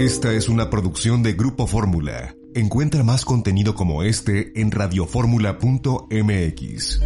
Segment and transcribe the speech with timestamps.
[0.00, 2.34] Esta es una producción de Grupo Fórmula.
[2.54, 7.00] Encuentra más contenido como este en radioformula.mx.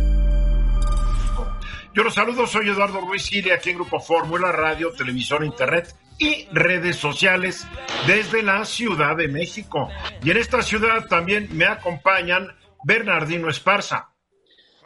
[1.92, 6.46] Yo los saludo, soy Eduardo Ruiz Gili, aquí en Grupo Fórmula, radio, televisión, internet y
[6.52, 7.66] redes sociales
[8.06, 9.88] desde la Ciudad de México.
[10.22, 12.46] Y en esta ciudad también me acompañan
[12.84, 14.10] Bernardino Esparza.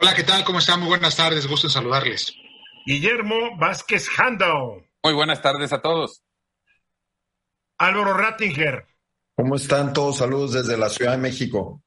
[0.01, 0.43] Hola, ¿qué tal?
[0.45, 0.79] ¿Cómo están?
[0.79, 2.33] Muy buenas tardes, gusto en saludarles.
[2.87, 4.89] Guillermo Vázquez Handel.
[5.03, 6.23] Muy buenas tardes a todos.
[7.79, 8.85] Álvaro Rattinger.
[9.35, 10.17] ¿Cómo están todos?
[10.17, 11.81] Saludos desde la Ciudad de México.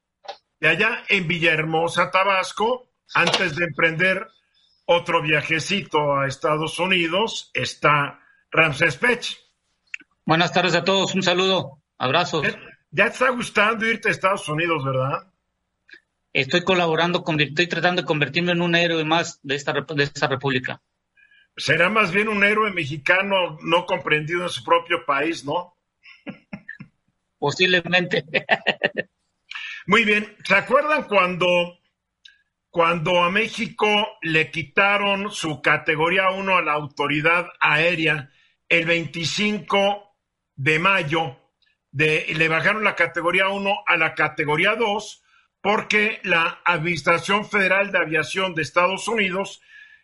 [0.59, 4.27] De allá en Villahermosa, Tabasco, antes de emprender
[4.85, 8.19] otro viajecito a Estados Unidos, está
[8.49, 9.37] Ramses Pech.
[10.25, 12.47] Buenas tardes a todos, un saludo, abrazos.
[12.89, 15.31] Ya te está gustando irte a Estados Unidos, ¿verdad?
[16.33, 20.27] Estoy colaborando, con, estoy tratando de convertirme en un héroe más de esta, de esta
[20.27, 20.81] república.
[21.55, 25.75] Será más bien un héroe mexicano no comprendido en su propio país, ¿no?
[27.43, 28.23] Posiblemente.
[29.87, 30.33] Muy bien.
[30.45, 31.77] ¿Se acuerdan cuando,
[32.69, 33.85] cuando a México
[34.21, 38.31] le quitaron su categoría 1 a la autoridad aérea
[38.69, 40.15] el 25
[40.55, 41.37] de mayo?
[41.91, 45.23] De, le bajaron la categoría 1 a la categoría 2
[45.59, 49.61] porque la Administración Federal de Aviación de Estados Unidos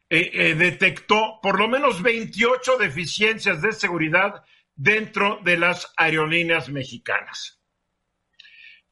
[0.10, 4.44] eh, eh, detectó por lo menos 28 deficiencias de seguridad
[4.80, 7.60] dentro de las aerolíneas mexicanas.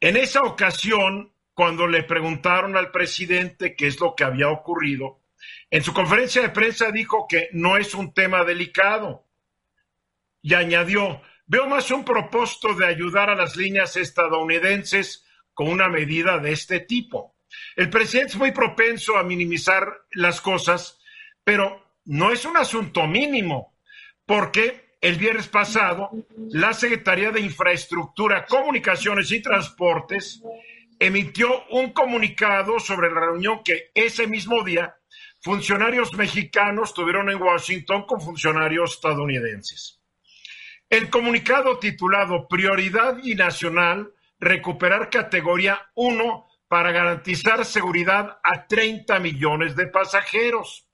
[0.02, 5.22] En esa ocasión, cuando le preguntaron al presidente qué es lo que había ocurrido,
[5.72, 9.26] en su conferencia de prensa dijo que no es un tema delicado
[10.42, 16.38] y añadió, veo más un propósito de ayudar a las líneas estadounidenses con una medida
[16.38, 17.38] de este tipo.
[17.78, 21.00] El presidente es muy propenso a minimizar las cosas,
[21.46, 23.80] pero no es un asunto mínimo,
[24.26, 26.10] porque el viernes pasado,
[26.50, 30.42] la Secretaría de Infraestructura, Comunicaciones y Transportes
[31.00, 34.96] emitió un comunicado sobre la reunión que ese mismo día
[35.40, 40.02] funcionarios mexicanos tuvieron en Washington con funcionarios estadounidenses.
[40.90, 49.76] El comunicado titulado Prioridad y Nacional, recuperar categoría 1 para garantizar seguridad a 30 millones
[49.76, 50.87] de pasajeros.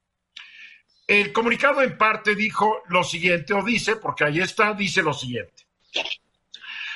[1.06, 5.64] El comunicado en parte dijo lo siguiente, o dice, porque ahí está, dice lo siguiente.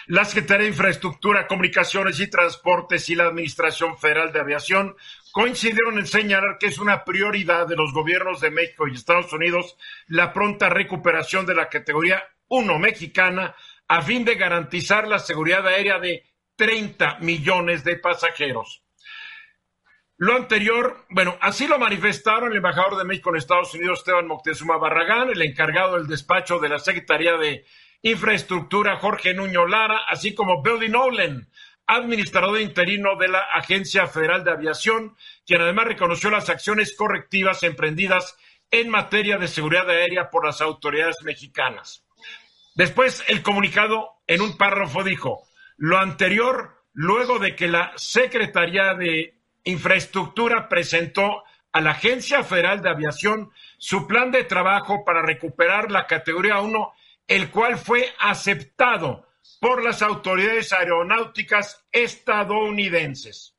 [0.08, 4.96] La Secretaría de Infraestructura, Comunicaciones y Transportes y la Administración Federal de Aviación
[5.34, 9.76] coincidieron en señalar que es una prioridad de los gobiernos de México y Estados Unidos
[10.08, 13.54] la pronta recuperación de la categoría 1 mexicana
[13.90, 16.24] a fin de garantizar la seguridad aérea de
[16.56, 18.87] 30 millones de pasajeros.
[20.20, 24.78] Lo anterior, bueno, así lo manifestaron el embajador de México en Estados Unidos, Esteban Moctezuma
[24.78, 27.66] Barragán, el encargado del despacho de la Secretaría de
[28.02, 31.48] Infraestructura, Jorge Nuño Lara, así como Billy Nolan,
[31.86, 38.38] administrador interino de la Agencia Federal de Aviación, quien además reconoció las acciones correctivas emprendidas
[38.72, 42.04] en materia de seguridad aérea por las autoridades mexicanas.
[42.74, 49.37] Después, el comunicado en un párrafo dijo, lo anterior, luego de que la Secretaría de
[49.68, 56.08] Infraestructura presentó a la Agencia Federal de Aviación su plan de trabajo para recuperar la
[56.08, 56.94] categoría 1,
[57.28, 59.28] el cual fue aceptado
[59.60, 63.58] por las autoridades aeronáuticas estadounidenses.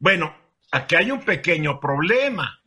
[0.00, 0.36] Bueno,
[0.72, 2.60] aquí hay un pequeño problema,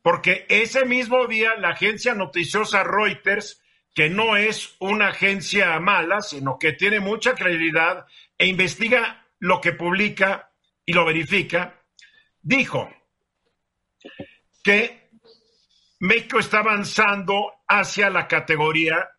[0.00, 6.56] porque ese mismo día la agencia noticiosa Reuters, que no es una agencia mala, sino
[6.56, 8.06] que tiene mucha credibilidad
[8.38, 10.52] e investiga lo que publica
[10.86, 11.79] y lo verifica,
[12.42, 12.90] dijo
[14.62, 15.10] que
[16.00, 19.10] México está avanzando hacia la categoría,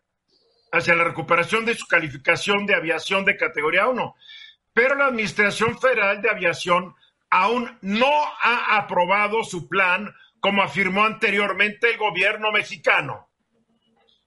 [0.71, 4.15] hacia la recuperación de su calificación de aviación de categoría 1,
[4.73, 6.95] pero la Administración Federal de Aviación
[7.29, 8.11] aún no
[8.41, 13.29] ha aprobado su plan como afirmó anteriormente el gobierno mexicano.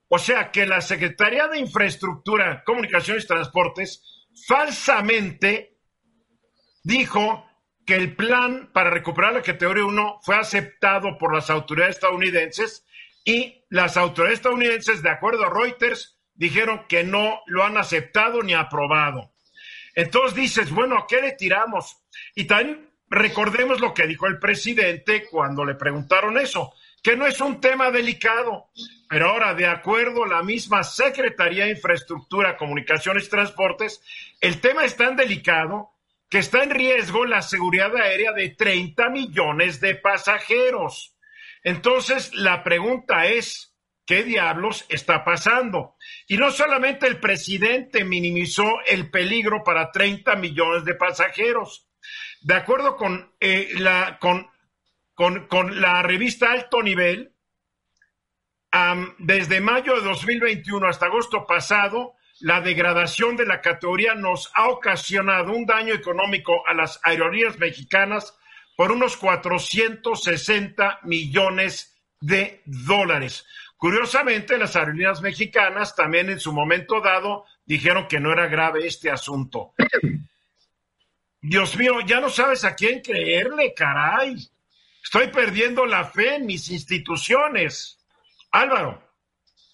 [0.09, 5.77] O sea que la Secretaría de Infraestructura, Comunicaciones y Transportes falsamente
[6.83, 7.45] dijo
[7.87, 12.85] que el plan para recuperar la categoría 1 fue aceptado por las autoridades estadounidenses
[13.25, 18.55] y las autoridades estadounidenses, de acuerdo a Reuters, dijeron que no lo han aceptado ni
[18.55, 19.33] aprobado.
[19.95, 21.99] Entonces dices, bueno, ¿a qué le tiramos?
[22.35, 27.41] Y también recordemos lo que dijo el presidente cuando le preguntaron eso, que no es
[27.41, 28.71] un tema delicado,
[29.09, 34.03] pero ahora, de acuerdo a la misma Secretaría de Infraestructura, Comunicaciones y Transportes,
[34.41, 35.94] el tema es tan delicado
[36.29, 41.17] que está en riesgo la seguridad aérea de 30 millones de pasajeros.
[41.63, 43.75] Entonces, la pregunta es,
[44.05, 45.97] ¿qué diablos está pasando?
[46.27, 51.89] Y no solamente el presidente minimizó el peligro para 30 millones de pasajeros.
[52.43, 54.19] De acuerdo con, eh, la,
[55.73, 57.35] la revista Alto Nivel,
[59.19, 65.51] desde mayo de 2021 hasta agosto pasado, la degradación de la categoría nos ha ocasionado
[65.51, 68.37] un daño económico a las aerolíneas mexicanas
[68.77, 73.47] por unos 460 millones de dólares.
[73.79, 79.11] Curiosamente, las aerolíneas mexicanas también en su momento dado dijeron que no era grave este
[79.11, 79.73] asunto.
[81.41, 84.37] Dios mío, ya no sabes a quién creerle, caray.
[85.03, 88.05] Estoy perdiendo la fe en mis instituciones.
[88.51, 89.04] Álvaro.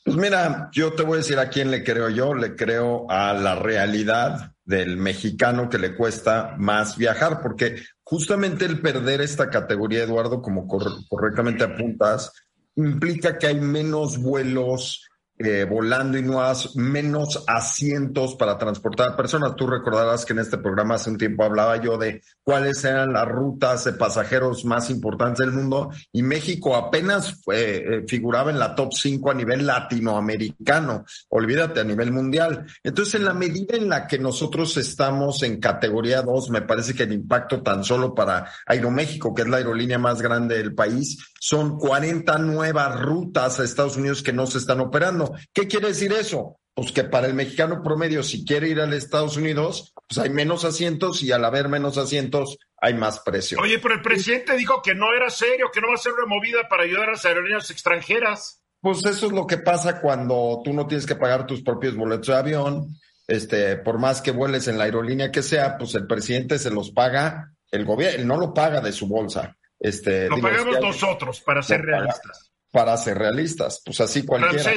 [0.02, 2.35] Pues mira, yo te voy a decir a quién le creo yo.
[2.35, 8.81] Le creo a la realidad del mexicano que le cuesta más viajar, porque justamente el
[8.81, 12.32] perder esta categoría, Eduardo, como correctamente apuntas,
[12.76, 15.10] implica que hay menos vuelos
[15.43, 19.57] eh, volando y no has menos asientos para transportar personas.
[19.57, 23.27] Tú recordarás que en este programa hace un tiempo hablaba yo de cuáles eran las
[23.27, 28.93] rutas de pasajeros más importantes del mundo y México apenas eh, figuraba en la top
[28.93, 32.67] 5 a nivel latinoamericano, olvídate a nivel mundial.
[32.83, 37.05] Entonces, en la medida en la que nosotros estamos en categoría 2, me parece que
[37.05, 41.79] el impacto tan solo para Aeroméxico, que es la aerolínea más grande del país, son
[41.79, 45.35] 40 nuevas rutas a Estados Unidos que no se están operando.
[45.55, 46.61] ¿Qué quiere decir eso?
[46.75, 50.67] Pues que para el mexicano promedio, si quiere ir a Estados Unidos, pues hay menos
[50.67, 53.59] asientos y al haber menos asientos hay más precio.
[53.59, 56.69] Oye, pero el presidente dijo que no era serio, que no va a ser removida
[56.69, 58.63] para ayudar a las aerolíneas extranjeras.
[58.79, 62.27] Pues eso es lo que pasa cuando tú no tienes que pagar tus propios boletos
[62.27, 62.87] de avión.
[63.27, 66.91] Este, por más que vueles en la aerolínea que sea, pues el presidente se los
[66.91, 69.57] paga, el gobierno no lo paga de su bolsa.
[69.81, 72.53] Este, lo pagamos nosotros, para ser realistas.
[72.71, 74.73] Para ser realistas, pues así cualquiera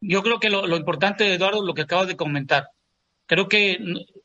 [0.00, 2.68] yo creo que lo, importante, Eduardo, lo que acabas de comentar,
[3.26, 3.78] creo que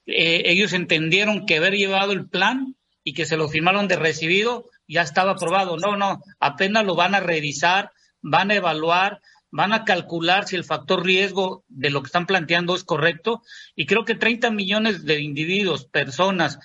[0.05, 4.69] eh, ellos entendieron que haber llevado el plan y que se lo firmaron de recibido
[4.87, 5.77] ya estaba aprobado.
[5.77, 7.91] No, no, apenas lo van a revisar,
[8.21, 12.75] van a evaluar, van a calcular si el factor riesgo de lo que están planteando
[12.75, 13.41] es correcto.
[13.75, 16.59] Y creo que 30 millones de individuos, personas,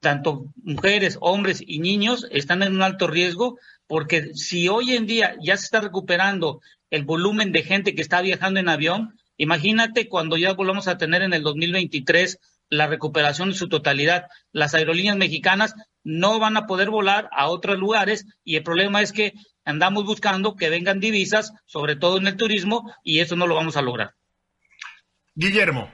[0.00, 5.36] tanto mujeres, hombres y niños, están en un alto riesgo porque si hoy en día
[5.40, 6.60] ya se está recuperando
[6.90, 11.22] el volumen de gente que está viajando en avión, imagínate cuando ya volvamos a tener
[11.22, 12.38] en el 2023
[12.70, 14.26] la recuperación en su totalidad.
[14.52, 19.12] Las aerolíneas mexicanas no van a poder volar a otros lugares y el problema es
[19.12, 23.54] que andamos buscando que vengan divisas, sobre todo en el turismo, y eso no lo
[23.54, 24.14] vamos a lograr.
[25.34, 25.92] Guillermo.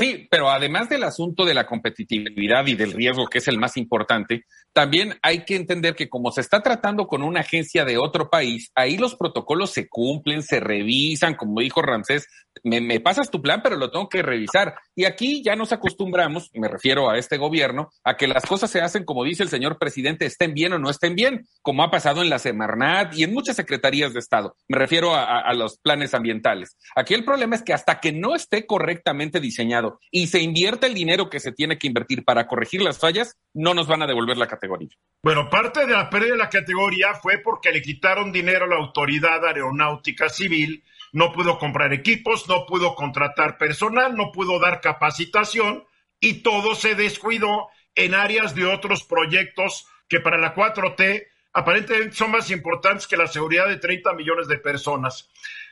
[0.00, 3.76] Sí, pero además del asunto de la competitividad y del riesgo, que es el más
[3.76, 8.30] importante, también hay que entender que como se está tratando con una agencia de otro
[8.30, 12.28] país, ahí los protocolos se cumplen, se revisan, como dijo Ramsés,
[12.62, 14.74] me, pasas tu plan, pero lo tengo que revisar.
[14.94, 18.80] Y aquí ya nos acostumbramos, me refiero a este gobierno, a que las cosas se
[18.80, 22.22] hacen como dice el señor presidente, estén bien o no estén bien, como ha pasado
[22.22, 24.56] en la Semarnat y en muchas secretarías de Estado.
[24.68, 26.76] Me refiero a, a los planes ambientales.
[26.94, 30.94] Aquí el problema es que hasta que no esté correctamente diseñado y se invierta el
[30.94, 34.36] dinero que se tiene que invertir para corregir las fallas, no nos van a devolver
[34.36, 34.90] la categoría.
[35.22, 38.76] Bueno, parte de la pérdida de la categoría fue porque le quitaron dinero a la
[38.76, 45.84] Autoridad Aeronáutica Civil, no pudo comprar equipos, no pudo contratar personal, no pudo dar capacitación
[46.20, 52.30] y todo se descuidó en áreas de otros proyectos que para la 4T aparentemente son
[52.30, 55.28] más importantes que la seguridad de 30 millones de personas.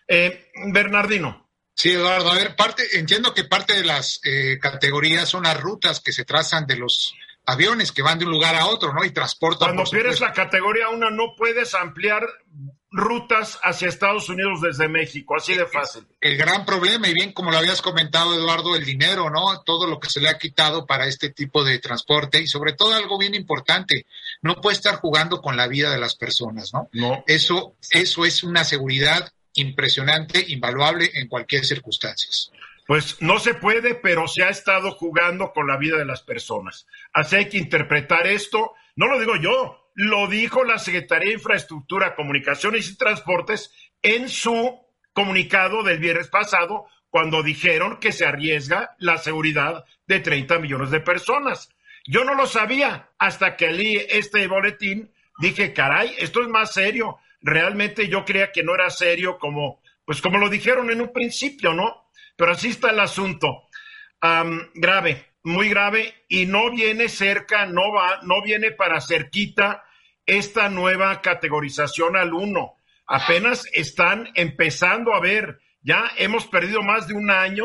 [0.07, 1.49] Eh, Bernardino.
[1.75, 6.01] Sí, Eduardo, a ver, parte, entiendo que parte de las eh, categorías son las rutas
[6.01, 7.15] que se trazan de los
[7.47, 9.05] aviones que van de un lugar a otro, ¿no?
[9.05, 9.75] Y transportan.
[9.75, 12.27] Cuando pierdes la categoría 1 no puedes ampliar
[12.91, 16.07] rutas hacia Estados Unidos desde México, así de fácil.
[16.21, 19.61] El gran problema, y bien como lo habías comentado, Eduardo, el dinero, ¿no?
[19.63, 22.95] Todo lo que se le ha quitado para este tipo de transporte y sobre todo
[22.95, 24.07] algo bien importante,
[24.43, 26.89] no puede estar jugando con la vida de las personas, ¿no?
[26.93, 27.25] No.
[27.27, 32.31] Eso, eso es una seguridad impresionante, invaluable en cualquier circunstancia.
[32.87, 36.87] Pues no se puede, pero se ha estado jugando con la vida de las personas.
[37.13, 38.73] Así hay que interpretar esto.
[38.97, 44.81] No lo digo yo, lo dijo la Secretaría de Infraestructura, Comunicaciones y Transportes en su
[45.13, 51.01] comunicado del viernes pasado, cuando dijeron que se arriesga la seguridad de 30 millones de
[51.01, 51.71] personas.
[52.07, 55.11] Yo no lo sabía hasta que leí este boletín.
[55.41, 57.19] Dije, caray, esto es más serio.
[57.41, 61.73] Realmente yo creía que no era serio como, pues como lo dijeron en un principio,
[61.73, 62.09] ¿no?
[62.37, 63.65] Pero así está el asunto.
[64.75, 69.87] grave, muy grave, y no viene cerca, no va, no viene para cerquita
[70.29, 72.77] esta nueva categorización al uno.
[73.07, 75.61] apenas están empezando a ver.
[75.81, 77.65] Ya hemos perdido más de un año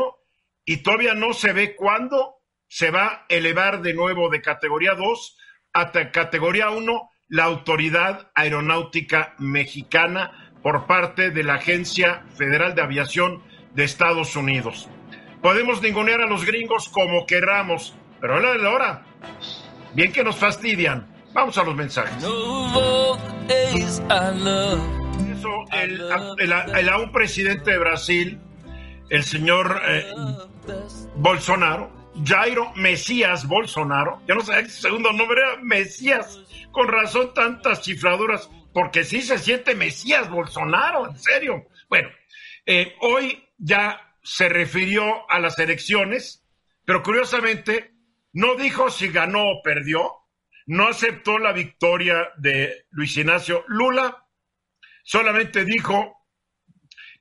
[0.63, 2.38] y todavía no se ve cuándo
[2.70, 5.38] se va a elevar de nuevo de categoría 2
[5.74, 13.43] a categoría 1 la Autoridad Aeronáutica Mexicana por parte de la Agencia Federal de Aviación
[13.74, 14.88] de Estados Unidos.
[15.41, 19.05] Podemos ningunear a los gringos como querramos, pero a la hora,
[19.93, 21.12] bien que nos fastidian.
[21.33, 22.23] Vamos a los mensajes.
[25.31, 26.01] Eso, el,
[26.39, 28.39] el, aún presidente de Brasil,
[29.09, 30.11] el señor eh,
[31.15, 31.91] Bolsonaro,
[32.23, 36.39] Jairo Mesías Bolsonaro, ya no sé el segundo nombre era Mesías,
[36.71, 41.67] con razón tantas chifladuras, porque sí se siente Mesías Bolsonaro, en serio.
[41.89, 42.09] Bueno,
[42.65, 46.45] eh, hoy ya se refirió a las elecciones,
[46.85, 47.93] pero curiosamente
[48.31, 50.23] no dijo si ganó o perdió,
[50.65, 54.27] no aceptó la victoria de Luis Ignacio Lula,
[55.03, 56.17] solamente dijo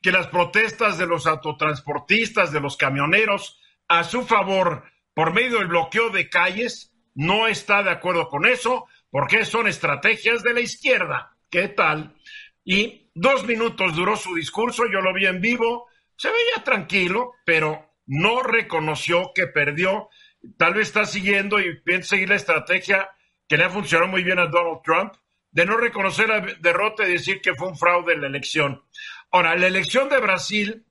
[0.00, 4.84] que las protestas de los autotransportistas, de los camioneros, a su favor
[5.14, 10.42] por medio del bloqueo de calles, no está de acuerdo con eso, porque son estrategias
[10.42, 11.36] de la izquierda.
[11.50, 12.16] ¿Qué tal?
[12.64, 17.90] Y dos minutos duró su discurso, yo lo vi en vivo, se veía tranquilo, pero
[18.06, 20.08] no reconoció que perdió.
[20.56, 23.10] Tal vez está siguiendo y piensa seguir la estrategia
[23.52, 25.12] que le ha funcionado muy bien a Donald Trump,
[25.50, 28.82] de no reconocer la derrota y decir que fue un fraude en la elección.
[29.30, 30.86] Ahora, la elección de Brasil,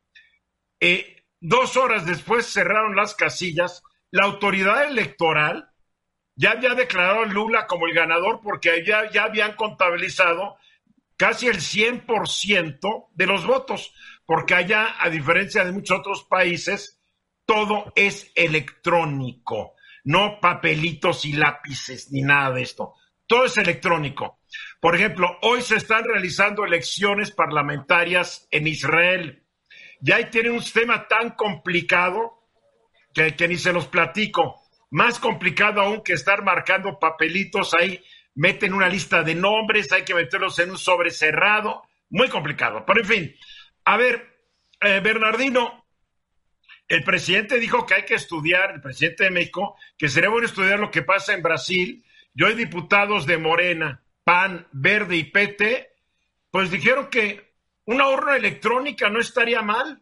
[0.80, 5.72] eh, dos horas después cerraron las casillas, la autoridad electoral
[6.36, 10.58] ya había declarado a Lula como el ganador porque ya, ya habían contabilizado
[11.18, 13.92] casi el 100% de los votos,
[14.24, 17.02] porque allá, a diferencia de muchos otros países,
[17.44, 22.96] todo es electrónico, no papelitos y lápices ni nada de esto.
[23.28, 24.40] Todo es electrónico.
[24.80, 29.44] Por ejemplo, hoy se están realizando elecciones parlamentarias en Israel.
[30.02, 32.48] Ya ahí tiene un sistema tan complicado
[33.14, 34.62] que, que ni se los platico.
[34.90, 38.04] Más complicado aún que estar marcando papelitos ahí.
[38.36, 41.84] Meten una lista de nombres, hay que meterlos en un sobre cerrado.
[42.10, 42.84] Muy complicado.
[42.86, 43.36] Pero en fin,
[43.86, 44.32] a ver,
[44.82, 45.81] eh, Bernardino,
[46.92, 50.78] el presidente dijo que hay que estudiar, el presidente de México, que sería bueno estudiar
[50.78, 52.04] lo que pasa en Brasil.
[52.34, 55.90] Yo hay diputados de Morena, PAN, Verde y PT,
[56.52, 57.54] pues dijeron que
[57.86, 60.02] una urna electrónica no estaría mal.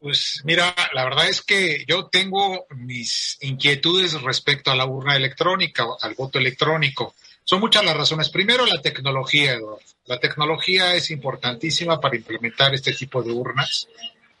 [0.00, 5.86] Pues mira, la verdad es que yo tengo mis inquietudes respecto a la urna electrónica,
[6.00, 7.14] al voto electrónico.
[7.44, 8.30] Son muchas las razones.
[8.30, 9.80] Primero, la tecnología, Eduardo.
[10.06, 13.88] La tecnología es importantísima para implementar este tipo de urnas,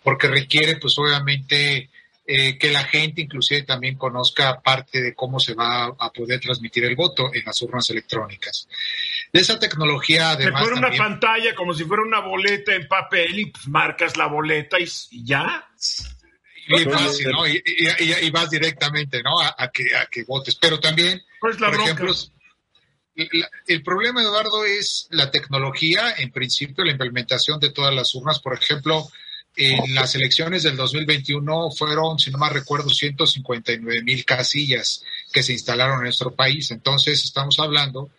[0.04, 1.88] porque requiere, pues obviamente,
[2.26, 6.84] eh, que la gente inclusive también conozca parte de cómo se va a poder transmitir
[6.84, 8.68] el voto en las urnas electrónicas.
[9.32, 10.62] De esa tecnología, además...
[10.62, 14.26] Se pone una pantalla como si fuera una boleta en papel y pues, marcas la
[14.26, 14.86] boleta y,
[15.24, 15.68] ya.
[16.68, 17.46] Y, fácil, ¿no?
[17.46, 19.40] y, vas directamente, ¿no?
[19.40, 20.56] A, que, a que votes.
[20.56, 22.14] Pero también, pues por ejemplo,
[23.66, 28.40] el problema, Eduardo, es la tecnología, en principio, la implementación de todas las urnas.
[28.40, 29.08] Por ejemplo,
[29.56, 35.52] en las elecciones del 2021 fueron, si no mal recuerdo, 159 mil casillas que se
[35.52, 36.70] instalaron en nuestro país.
[36.70, 38.10] Entonces, estamos hablando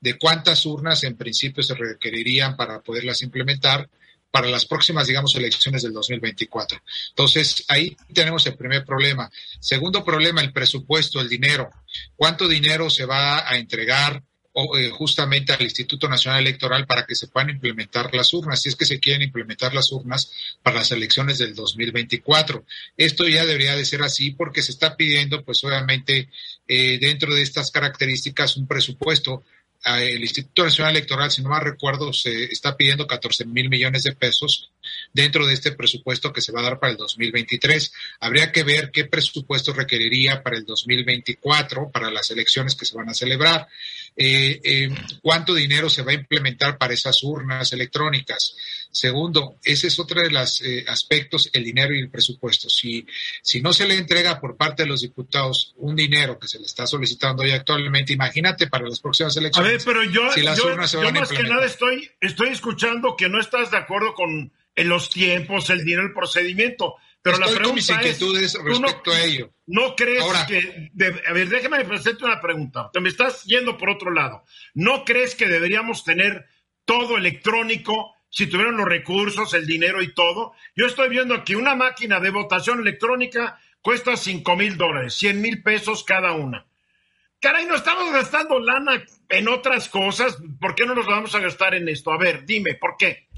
[0.00, 3.88] de cuántas urnas en principio se requerirían para poderlas implementar
[4.30, 6.80] para las próximas, digamos, elecciones del 2024.
[7.10, 9.30] Entonces, ahí tenemos el primer problema.
[9.60, 11.70] Segundo problema, el presupuesto, el dinero.
[12.16, 14.22] ¿Cuánto dinero se va a entregar
[14.52, 18.84] justamente al Instituto Nacional Electoral para que se puedan implementar las urnas, si es que
[18.84, 20.30] se quieren implementar las urnas
[20.62, 22.64] para las elecciones del 2024.
[22.96, 26.28] Esto ya debería de ser así porque se está pidiendo, pues obviamente,
[26.68, 29.42] eh, dentro de estas características, un presupuesto
[29.84, 34.12] el Instituto Nacional Electoral, si no mal recuerdo, se está pidiendo 14 mil millones de
[34.12, 34.70] pesos
[35.12, 37.92] dentro de este presupuesto que se va a dar para el 2023.
[38.20, 43.08] Habría que ver qué presupuesto requeriría para el 2024, para las elecciones que se van
[43.08, 43.66] a celebrar.
[44.14, 48.54] Eh, eh, cuánto dinero se va a implementar para esas urnas electrónicas.
[48.90, 52.68] Segundo, ese es otro de los eh, aspectos, el dinero y el presupuesto.
[52.68, 53.06] Si,
[53.40, 56.66] si no se le entrega por parte de los diputados un dinero que se le
[56.66, 59.70] está solicitando hoy actualmente, imagínate para las próximas elecciones.
[59.70, 60.24] A ver, pero yo,
[61.12, 65.84] más que nada estoy, estoy escuchando que no estás de acuerdo con los tiempos, el
[65.84, 66.96] dinero, el procedimiento.
[67.22, 69.54] Pero la pregunta con mis inquietudes respecto a ello.
[69.66, 70.90] ¿No crees que...
[71.26, 72.90] a ver, déjame presentarte una pregunta.
[72.92, 74.44] Te me estás yendo por otro lado.
[74.74, 76.48] ¿No crees que deberíamos tener
[76.84, 80.54] todo electrónico si tuvieran los recursos, el dinero y todo?
[80.74, 85.62] Yo estoy viendo que una máquina de votación electrónica cuesta 5 mil dólares, 100 mil
[85.62, 86.66] pesos cada una.
[87.40, 91.74] caray, no estamos gastando lana en otras cosas, ¿por qué no nos vamos a gastar
[91.74, 92.12] en esto?
[92.12, 93.28] A ver, dime, ¿por qué?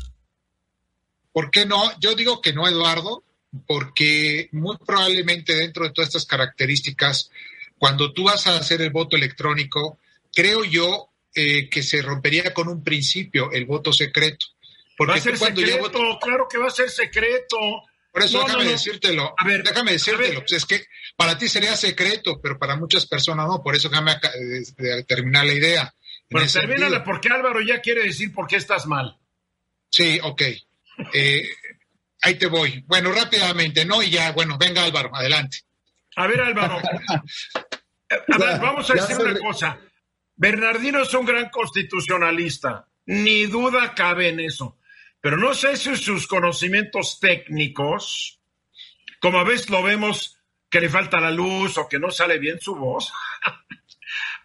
[1.33, 1.99] ¿Por qué no?
[1.99, 3.24] Yo digo que no, Eduardo,
[3.67, 7.31] porque muy probablemente dentro de todas estas características,
[7.79, 9.99] cuando tú vas a hacer el voto electrónico,
[10.35, 14.47] creo yo eh, que se rompería con un principio el voto secreto.
[14.97, 17.57] Porque va a ser secreto, claro que va a ser secreto.
[18.13, 19.35] Por eso déjame decírtelo.
[19.37, 20.41] A ver, déjame decírtelo.
[20.41, 20.85] Pues es que
[21.17, 23.61] para ti sería secreto, pero para muchas personas no.
[23.61, 24.15] Por eso déjame
[25.09, 25.95] terminar la idea.
[26.29, 29.19] Pero termínala porque Álvaro ya quiere decir por qué estás mal.
[29.91, 30.43] Sí, ok.
[31.13, 31.43] Eh,
[32.25, 32.83] ahí te voy.
[32.87, 34.03] Bueno, rápidamente, ¿no?
[34.03, 35.59] Y ya, bueno, venga Álvaro, adelante.
[36.17, 36.79] A ver, Álvaro.
[36.79, 39.79] a ver, vamos a decir una cosa.
[40.35, 44.79] Bernardino es un gran constitucionalista, ni duda cabe en eso.
[45.21, 48.41] Pero no sé si sus conocimientos técnicos,
[49.21, 50.39] como a veces lo vemos
[50.71, 53.13] que le falta la luz o que no sale bien su voz.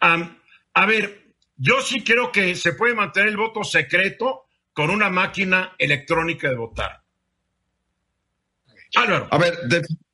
[0.00, 5.74] a ver, yo sí creo que se puede mantener el voto secreto con una máquina
[5.78, 6.99] electrónica de votar.
[8.94, 9.28] Álvaro.
[9.30, 9.58] A ver,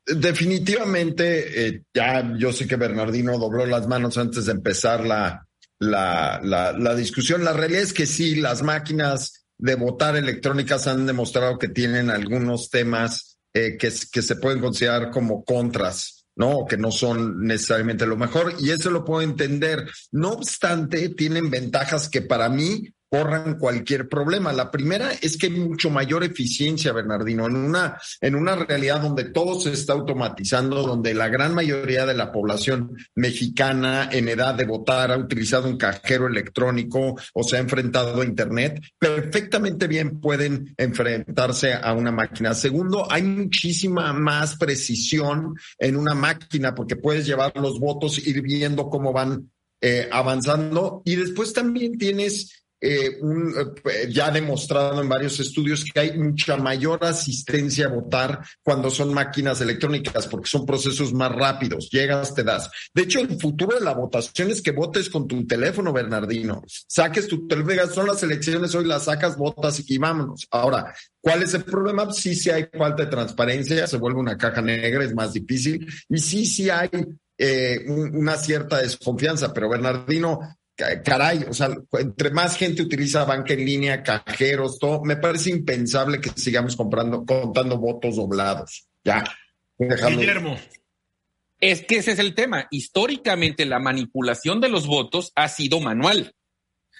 [0.05, 5.47] definitivamente, eh, ya yo sé que Bernardino dobló las manos antes de empezar la,
[5.79, 7.43] la, la discusión.
[7.43, 12.69] La realidad es que sí, las máquinas de votar electrónicas han demostrado que tienen algunos
[12.69, 16.17] temas eh, que, que se pueden considerar como contras.
[16.37, 16.67] ¿no?
[16.67, 19.89] Que no son necesariamente lo mejor y eso lo puedo entender.
[20.11, 24.51] No obstante, tienen ventajas que para mí corran cualquier problema.
[24.53, 29.25] La primera es que hay mucho mayor eficiencia, Bernardino, en una, en una realidad donde
[29.25, 34.65] todo se está automatizando, donde la gran mayoría de la población mexicana en edad de
[34.65, 40.73] votar ha utilizado un cajero electrónico o se ha enfrentado a Internet, perfectamente bien pueden
[40.77, 42.53] enfrentarse a una máquina.
[42.53, 48.89] Segundo, hay muchísima más precisión en una máquina porque puedes llevar los votos, ir viendo
[48.89, 49.49] cómo van
[49.81, 53.53] eh, avanzando y después también tienes eh, un,
[53.85, 59.13] eh, ya demostrado en varios estudios que hay mucha mayor asistencia a votar cuando son
[59.13, 61.89] máquinas electrónicas, porque son procesos más rápidos.
[61.89, 62.69] Llegas, te das.
[62.93, 66.63] De hecho, el futuro de la votación es que votes con tu teléfono, Bernardino.
[66.67, 70.47] Saques tu teléfono, son las elecciones, hoy las sacas, votas y vámonos.
[70.51, 72.11] Ahora, ¿cuál es el problema?
[72.11, 75.87] Sí, sí hay falta de transparencia, se vuelve una caja negra, es más difícil.
[76.09, 76.89] Y sí, sí hay
[77.37, 80.39] eh, una cierta desconfianza, pero Bernardino,
[81.03, 86.21] caray, o sea, entre más gente utiliza banca en línea, cajeros, todo, me parece impensable
[86.21, 88.87] que sigamos comprando, contando votos doblados.
[89.03, 89.23] Ya.
[89.77, 90.57] Guillermo.
[91.59, 92.67] Es que ese es el tema.
[92.69, 96.35] Históricamente la manipulación de los votos ha sido manual.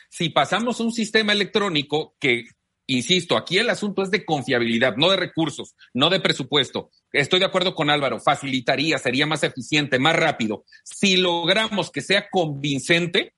[0.09, 2.45] Si pasamos a un sistema electrónico que,
[2.87, 6.89] insisto, aquí el asunto es de confiabilidad, no de recursos, no de presupuesto.
[7.11, 10.65] Estoy de acuerdo con Álvaro, facilitaría, sería más eficiente, más rápido.
[10.83, 13.33] Si logramos que sea convincente,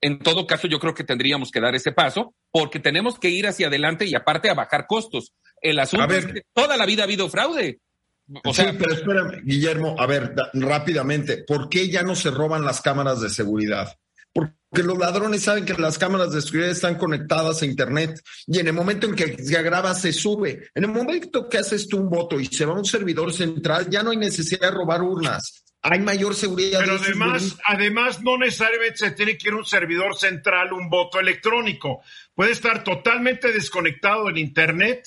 [0.00, 3.46] en todo caso yo creo que tendríamos que dar ese paso porque tenemos que ir
[3.46, 5.34] hacia adelante y aparte a bajar costos.
[5.60, 7.80] El asunto es que toda la vida ha habido fraude.
[8.44, 12.80] O sea, pero espérame, Guillermo, a ver, rápidamente, ¿por qué ya no se roban las
[12.80, 13.96] cámaras de seguridad?
[14.32, 18.68] Porque los ladrones saben que las cámaras de seguridad están conectadas a Internet y en
[18.68, 20.68] el momento en que se graba se sube.
[20.74, 23.88] En el momento que haces tú un voto y se va a un servidor central,
[23.90, 26.80] ya no hay necesidad de robar urnas hay mayor seguridad.
[26.80, 31.18] Pero además, además no necesariamente se tiene que ir a un servidor central un voto
[31.20, 32.02] electrónico.
[32.34, 35.06] Puede estar totalmente desconectado en Internet.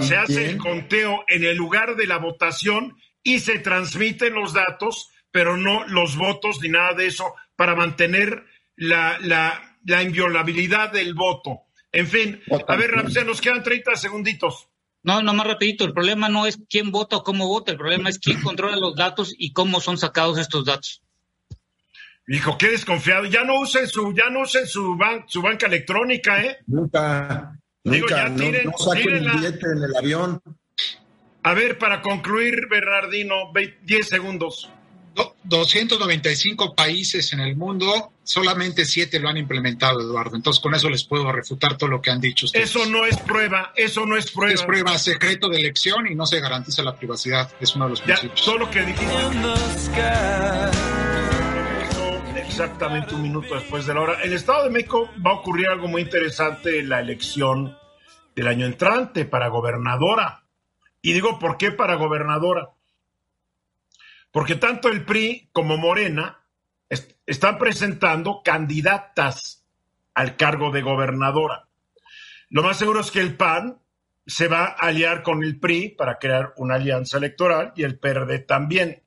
[0.00, 5.10] Se hace el conteo en el lugar de la votación y se transmiten los datos,
[5.34, 8.44] pero no los votos ni nada de eso para mantener
[8.76, 11.62] la, la, la inviolabilidad del voto.
[11.90, 14.68] En fin, a ver, Ramsey, nos quedan 30 segunditos.
[15.02, 18.10] No, no más rapidito, el problema no es quién vota o cómo vota, el problema
[18.10, 21.02] es quién controla los datos y cómo son sacados estos datos.
[22.28, 23.24] Hijo, qué desconfiado.
[23.24, 26.58] Ya no usen su, ya no usen su, su banca electrónica, ¿eh?
[26.68, 30.42] Nunca, Digo, nunca, ya tiren, no, saquen el billete en el avión.
[31.42, 34.70] A ver, para concluir, Bernardino, 10 segundos.
[35.44, 40.36] 295 países en el mundo, solamente siete lo han implementado, Eduardo.
[40.36, 42.70] Entonces, con eso les puedo refutar todo lo que han dicho ustedes.
[42.70, 44.54] Eso no es prueba, eso no es prueba.
[44.54, 47.50] Es prueba secreto de elección y no se garantiza la privacidad.
[47.60, 48.44] Es uno de los principios.
[48.44, 48.80] Todo lo que.
[52.36, 54.22] Exactamente un minuto después de la hora.
[54.22, 57.76] En el Estado de México va a ocurrir algo muy interesante en la elección
[58.34, 60.44] del año entrante para gobernadora.
[61.02, 62.70] Y digo, ¿por qué para gobernadora?
[64.34, 66.40] Porque tanto el PRI como Morena
[67.24, 69.64] están presentando candidatas
[70.12, 71.68] al cargo de gobernadora.
[72.48, 73.78] Lo más seguro es que el PAN
[74.26, 78.40] se va a aliar con el PRI para crear una alianza electoral y el PRD
[78.40, 79.04] también.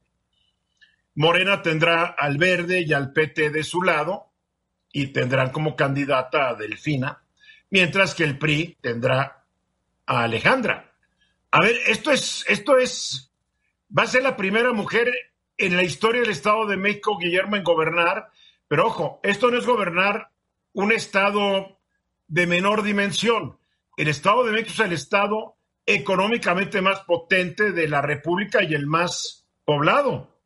[1.13, 4.31] Morena tendrá al Verde y al PT de su lado
[4.93, 7.21] y tendrán como candidata a Delfina,
[7.69, 9.43] mientras que el PRI tendrá
[10.05, 10.93] a Alejandra.
[11.51, 13.26] A ver, esto es, esto es,
[13.95, 15.11] va a ser la primera mujer
[15.57, 18.29] en la historia del Estado de México, Guillermo, en gobernar,
[18.67, 20.29] pero ojo, esto no es gobernar
[20.73, 21.79] un Estado
[22.27, 23.57] de menor dimensión.
[23.95, 28.85] El Estado de México es el Estado económicamente más potente de la República y el
[28.85, 30.37] más poblado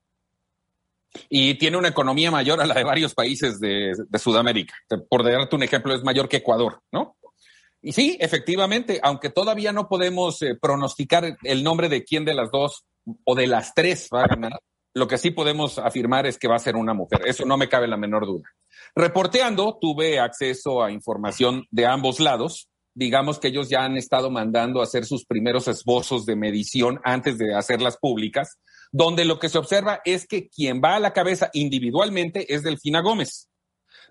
[1.30, 4.76] y tiene una economía mayor a la de varios países de, Sudamérica.
[5.10, 7.18] Por darte un ejemplo, es mayor que Ecuador, ¿no?
[7.82, 12.52] Y sí, efectivamente, aunque todavía no podemos eh, pronosticar el nombre de quién de las
[12.52, 12.86] dos
[13.26, 14.60] o de las tres va a ganar,
[14.94, 17.22] lo que sí podemos afirmar es que va a ser una mujer.
[17.26, 18.50] Eso no me cabe la menor duda.
[18.96, 22.68] Reporteando, tuve acceso a información de ambos lados.
[22.94, 27.38] Digamos que ellos ya han estado mandando a hacer sus primeros esbozos de medición antes
[27.38, 28.58] de hacerlas públicas
[28.92, 33.02] donde lo que se observa es que quien va a la cabeza individualmente es Delfina
[33.02, 33.50] Gómez.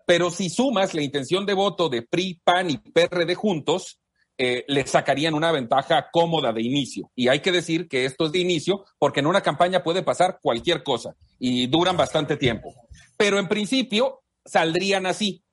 [0.07, 4.01] Pero si sumas la intención de voto de PRI, PAN y PRD juntos,
[4.43, 7.11] eh, le sacarían una ventaja cómoda de inicio.
[7.15, 10.39] Y hay que decir que esto es de inicio porque en una campaña puede pasar
[10.41, 12.75] cualquier cosa y duran bastante tiempo.
[13.17, 15.45] Pero en principio saldrían así.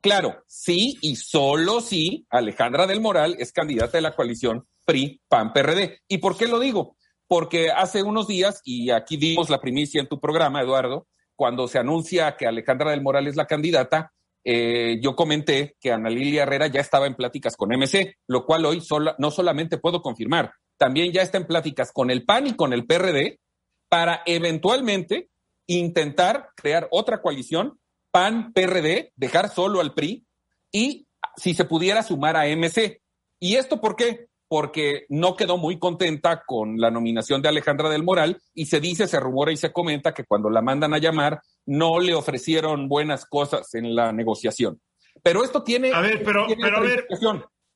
[0.00, 5.52] Claro, sí y solo si Alejandra del Moral es candidata de la coalición PRI, PAN,
[5.52, 6.02] PRD.
[6.06, 6.96] ¿Y por qué lo digo?
[7.26, 11.78] porque hace unos días, y aquí dimos la primicia en tu programa, Eduardo, cuando se
[11.78, 14.12] anuncia que Alejandra del Moral es la candidata,
[14.48, 18.64] eh, yo comenté que Ana Lilia Herrera ya estaba en pláticas con MC, lo cual
[18.64, 18.80] hoy
[19.18, 22.86] no solamente puedo confirmar, también ya está en pláticas con el PAN y con el
[22.86, 23.40] PRD
[23.88, 25.30] para eventualmente
[25.66, 27.80] intentar crear otra coalición,
[28.12, 30.24] PAN-PRD, dejar solo al PRI
[30.70, 33.00] y si se pudiera sumar a MC.
[33.40, 34.28] ¿Y esto por qué?
[34.48, 39.08] porque no quedó muy contenta con la nominación de Alejandra del Moral y se dice,
[39.08, 43.26] se rumora y se comenta que cuando la mandan a llamar no le ofrecieron buenas
[43.26, 44.80] cosas en la negociación.
[45.22, 45.92] Pero esto tiene...
[45.92, 47.06] A ver, pero, pero a ver,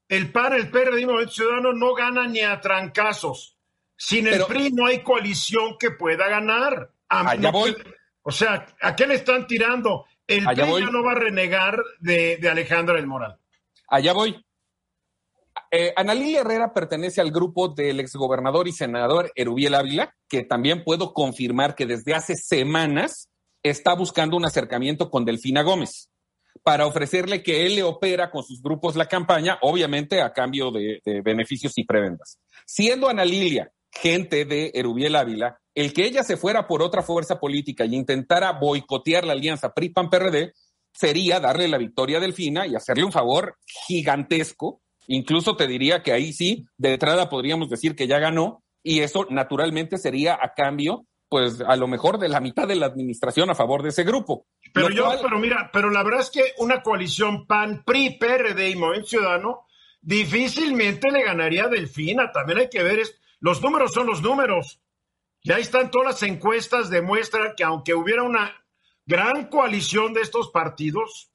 [0.08, 3.56] el PAN, el PRD y Movimiento Ciudadano no gana ni a trancazos.
[3.96, 6.90] Sin el PRI no hay coalición que pueda ganar.
[7.08, 7.76] allá voy.
[8.22, 10.06] o sea, ¿a qué le están tirando?
[10.26, 13.38] El PRI ya no va a renegar de, de Alejandra del Moral.
[13.88, 14.44] Allá voy.
[15.70, 20.82] Eh, Ana Lilia Herrera pertenece al grupo del exgobernador y senador Erubiel Ávila, que también
[20.82, 23.29] puedo confirmar que desde hace semanas
[23.62, 26.10] está buscando un acercamiento con Delfina Gómez
[26.62, 31.00] para ofrecerle que él le opera con sus grupos la campaña, obviamente a cambio de,
[31.24, 32.38] beneficios y prebendas.
[32.66, 37.40] Siendo Ana Lilia gente de Erubiel Ávila, el que ella se fuera por otra fuerza
[37.40, 40.52] política y intentara boicotear la alianza PRI-PAN-PRD
[40.92, 44.80] sería darle la victoria a Delfina y hacerle un favor gigantesco
[45.12, 49.26] Incluso te diría que ahí sí, de entrada podríamos decir que ya ganó y eso
[49.28, 53.54] naturalmente sería a cambio, pues a lo mejor de la mitad de la administración a
[53.54, 54.48] favor de ese grupo.
[54.74, 58.76] Pero yo, pero mira, pero la verdad es que una coalición PAN, PRI, PRD y
[58.76, 59.66] Movimiento Ciudadano
[60.02, 62.32] difícilmente le ganaría a Delfina.
[62.32, 63.00] También hay que ver,
[63.38, 64.80] los números son los números.
[65.42, 68.52] Ya están todas las encuestas, demuestran que aunque hubiera una
[69.06, 71.30] gran coalición de estos partidos,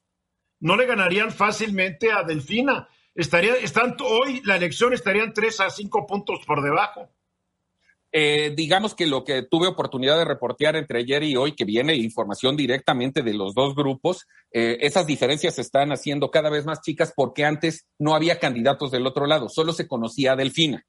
[0.60, 6.06] no le ganarían fácilmente a Delfina estaría, están, hoy la elección estarían tres a cinco
[6.06, 7.10] puntos por debajo.
[8.12, 11.96] Eh, digamos que lo que tuve oportunidad de reportear entre ayer y hoy, que viene
[11.96, 16.80] información directamente de los dos grupos, eh, esas diferencias se están haciendo cada vez más
[16.80, 20.86] chicas porque antes no había candidatos del otro lado, solo se conocía a Delfina.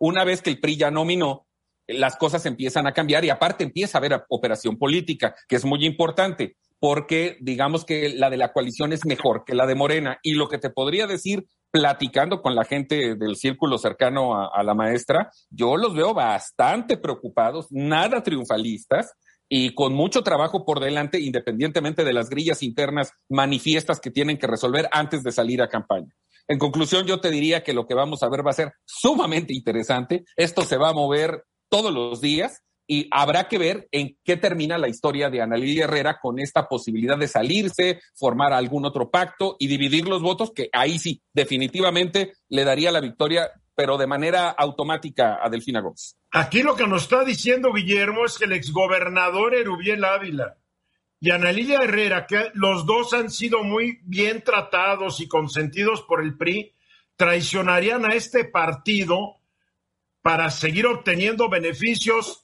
[0.00, 1.46] Una vez que el PRI ya nominó,
[1.86, 5.84] las cosas empiezan a cambiar y aparte empieza a haber operación política, que es muy
[5.84, 10.18] importante porque digamos que la de la coalición es mejor que la de Morena.
[10.20, 14.74] Y lo que te podría decir, platicando con la gente del círculo cercano a, la
[14.74, 19.14] maestra, yo los veo bastante preocupados, nada triunfalistas
[19.48, 24.46] y con mucho trabajo por delante, independientemente de las grillas internas manifiestas que tienen que
[24.46, 26.14] resolver antes de salir a campaña.
[26.46, 29.54] En conclusión, yo te diría que lo que vamos a ver va a ser sumamente
[29.54, 30.24] interesante.
[30.36, 34.76] Esto se va a mover todos los días y habrá que ver en qué termina
[34.76, 39.56] la historia de Ana Lilia Herrera con esta posibilidad de salirse, formar algún otro pacto
[39.58, 44.50] y dividir los votos, que ahí sí, definitivamente le daría la victoria, pero de manera
[44.50, 46.18] automática a Delfina Gómez.
[46.32, 50.58] Aquí lo que nos está diciendo Guillermo es que el exgobernador Erubiel Ávila
[51.18, 56.22] y Ana Lilia Herrera, que los dos han sido muy bien tratados y consentidos por
[56.22, 56.74] el PRI,
[57.16, 59.38] traicionarían a este partido
[60.20, 62.41] para seguir obteniendo beneficios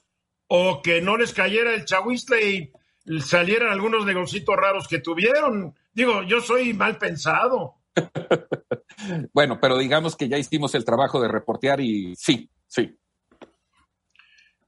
[0.48, 5.74] o que no les cayera el chahuistle y salieran algunos negocitos raros que tuvieron.
[5.92, 7.76] Digo, yo soy mal pensado.
[9.32, 12.98] bueno, pero digamos que ya hicimos el trabajo de reportear y sí, sí.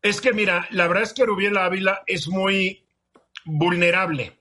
[0.02, 2.86] Es que mira, la verdad es que Rubiel Ávila es muy
[3.44, 4.38] vulnerable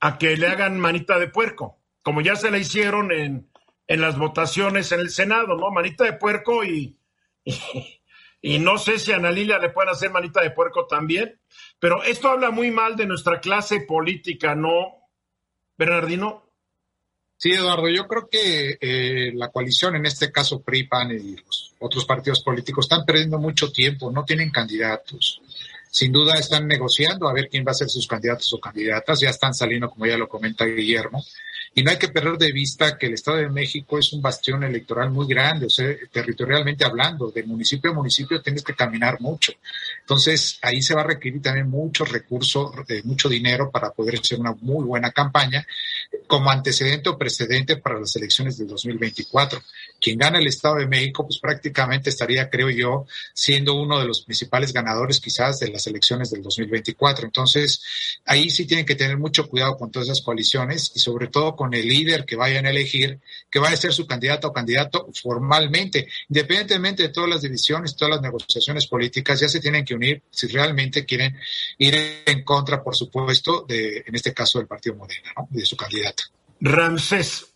[0.00, 3.50] a que le hagan manita de puerco, como ya se la hicieron en,
[3.86, 5.70] en las votaciones en el Senado, ¿no?
[5.70, 6.96] Manita de puerco y,
[7.44, 7.97] y,
[8.42, 11.40] no sé si a Ana Lilia le pueden hacer manita de puerco también,
[11.78, 15.08] pero esto habla muy mal de nuestra clase política, ¿no,
[15.76, 16.48] Bernardino?
[17.36, 21.74] Sí, Eduardo, yo creo que eh, la coalición, en este caso PRI, PAN y los
[21.78, 25.40] otros partidos políticos, están perdiendo mucho tiempo, no tienen candidatos.
[25.90, 29.30] Sin duda están negociando a ver quién va a ser sus candidatos o candidatas, ya
[29.30, 31.24] están saliendo, como ya lo comenta Guillermo,
[31.74, 34.64] y no hay que perder de vista que el Estado de México es un bastión
[34.64, 39.52] electoral muy grande, o sea, territorialmente hablando, de municipio a municipio tienes que caminar mucho.
[40.00, 44.40] Entonces, ahí se va a requerir también mucho recurso, eh, mucho dinero para poder hacer
[44.40, 45.66] una muy buena campaña
[46.26, 49.60] como antecedente o precedente para las elecciones del 2024.
[50.00, 54.22] Quien gana el Estado de México, pues prácticamente estaría, creo yo, siendo uno de los
[54.22, 57.26] principales ganadores quizás de las elecciones del 2024.
[57.26, 57.82] Entonces,
[58.24, 61.74] ahí sí tienen que tener mucho cuidado con todas esas coaliciones y sobre todo con
[61.74, 63.18] el líder que vayan a elegir,
[63.50, 68.14] que vaya a ser su candidato o candidato formalmente, independientemente de todas las divisiones, todas
[68.14, 71.36] las negociaciones políticas, ya se tienen que unir si realmente quieren
[71.78, 75.48] ir en contra, por supuesto, de, en este caso, del Partido Morena, ¿no?
[75.50, 76.22] de su candidato.
[76.60, 77.46] Ramsés.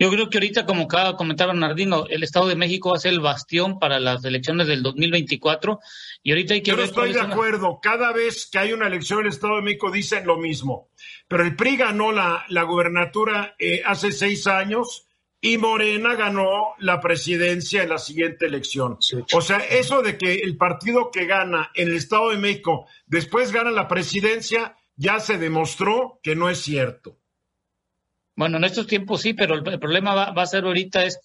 [0.00, 3.00] Yo creo que ahorita, como acaba de comentar Bernardino, el Estado de México va a
[3.00, 5.78] ser el bastión para las elecciones del 2024
[6.22, 7.80] y ahorita hay que Yo no estoy de acuerdo.
[7.82, 10.88] Cada vez que hay una elección en el Estado de México dicen lo mismo.
[11.28, 15.06] Pero el PRI ganó la, la gubernatura eh, hace seis años
[15.38, 18.96] y Morena ganó la presidencia en la siguiente elección.
[19.34, 23.52] O sea, eso de que el partido que gana en el Estado de México después
[23.52, 27.19] gana la presidencia, ya se demostró que no es cierto.
[28.36, 31.20] Bueno, en estos tiempos sí, pero el, problema va, a ser ahorita es,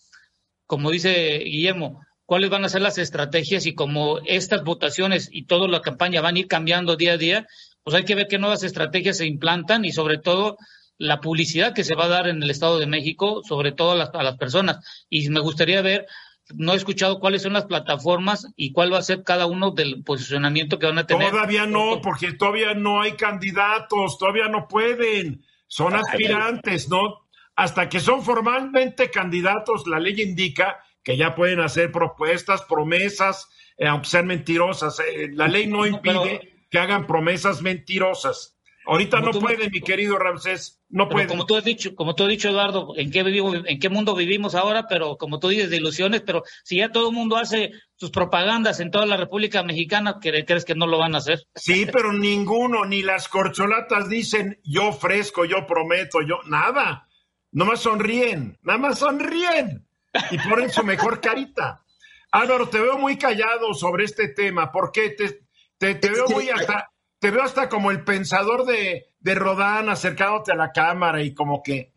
[0.66, 5.68] como dice Guillermo, cuáles van a ser las estrategias y como estas votaciones y toda
[5.68, 7.48] la campaña van a ir cambiando día a día,
[7.84, 10.58] pues hay que ver qué nuevas estrategias se implantan y sobre todo
[10.98, 13.96] la publicidad que se va a dar en el Estado de México, sobre todo a
[13.96, 14.78] las, a las personas.
[15.10, 16.08] Y me gustaría ver
[16.54, 20.04] no he escuchado cuáles son las plataformas y cuál va a ser cada uno del
[20.04, 21.32] posicionamiento que van a tener.
[21.32, 25.44] Todavía no, porque todavía no hay candidatos, todavía no pueden
[25.76, 27.28] son aspirantes, ¿no?
[27.54, 33.86] Hasta que son formalmente candidatos, la ley indica que ya pueden hacer propuestas, promesas, eh,
[33.86, 35.02] aunque sean mentirosas.
[35.02, 38.58] Eh, la ley no impide que hagan promesas mentirosas.
[38.86, 41.28] Ahorita no puede, mi querido Ramsés, no puede.
[41.28, 44.56] Como tú has dicho, como tú has dicho, Eduardo, ¿en qué, en qué mundo vivimos
[44.56, 44.88] ahora?
[44.88, 48.80] Pero como tú dices, de ilusiones, pero si ya todo el mundo hace sus propagandas
[48.80, 51.46] en toda la República Mexicana, ¿crees que no lo van a hacer?
[51.54, 57.10] Sí, pero ninguno, ni las corcholatas dicen yo ofrezco, yo prometo, yo, nada.
[57.52, 59.86] Nomás sonríen, nada más sonríen
[60.32, 61.84] y ponen su mejor carita.
[62.32, 64.72] Álvaro, te veo muy callado sobre este tema.
[64.72, 65.10] ¿Por qué?
[65.10, 65.42] Te,
[65.78, 70.52] te, te veo muy hasta te veo hasta como el pensador de, de Rodán acercándote
[70.52, 71.92] a la cámara y como que...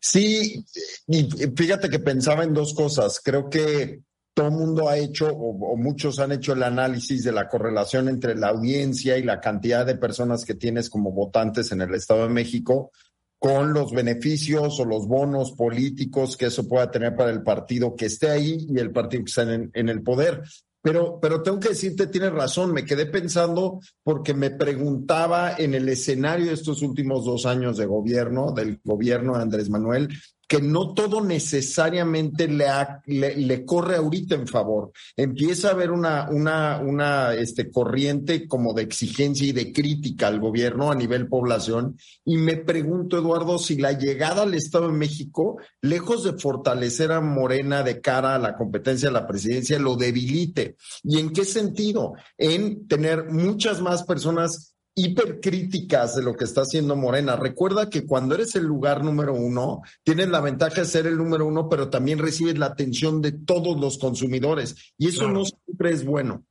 [0.00, 0.64] Sí,
[1.08, 1.24] y
[1.56, 3.20] fíjate que pensaba en dos cosas.
[3.22, 4.00] Creo que
[4.32, 8.36] todo el mundo ha hecho, o, muchos han hecho el análisis de la correlación entre
[8.36, 12.32] la audiencia y la cantidad de personas que tienes como votantes en el Estado de
[12.34, 12.92] México
[13.40, 18.06] con los beneficios o los bonos políticos que eso pueda tener para el partido que
[18.06, 20.42] esté ahí y el partido que está en, en el poder.
[20.82, 25.88] Pero, pero tengo que decirte, tienes razón, me quedé pensando porque me preguntaba en el
[25.88, 30.08] escenario de estos últimos dos años de gobierno, del gobierno de Andrés Manuel,
[30.52, 32.66] que no todo necesariamente le,
[33.06, 34.92] le, corre ahorita en favor.
[35.16, 40.40] Empieza a haber una, una, una este, corriente como de exigencia y de crítica al
[40.40, 41.96] gobierno a nivel población.
[42.26, 47.22] Y me pregunto, Eduardo, si la llegada al Estado de México, lejos de fortalecer a
[47.22, 50.76] Morena de cara a la competencia de la presidencia, lo debilite.
[51.02, 52.12] ¿Y en qué sentido?
[52.36, 57.36] En tener muchas más personas hipercríticas de lo que está haciendo Morena.
[57.36, 61.46] Recuerda que cuando eres el lugar número uno, tienes la ventaja de ser el número
[61.46, 66.04] uno, pero también recibes la atención de todos los consumidores y eso no siempre es
[66.04, 66.44] bueno.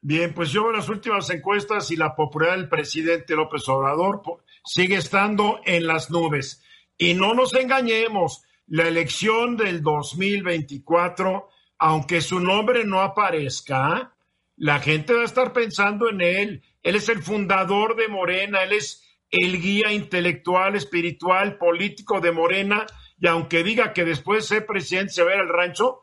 [0.00, 4.22] Bien, pues yo veo las últimas encuestas y la popularidad del presidente López Obrador
[4.64, 6.62] sigue estando en las nubes.
[6.96, 14.14] Y no nos engañemos, la elección del 2024, aunque su nombre no aparezca,
[14.58, 18.72] la gente va a estar pensando en él él es el fundador de Morena, él
[18.72, 22.86] es el guía intelectual, espiritual, político de Morena,
[23.20, 26.00] y aunque diga que después de ser presidente se va a ir al rancho,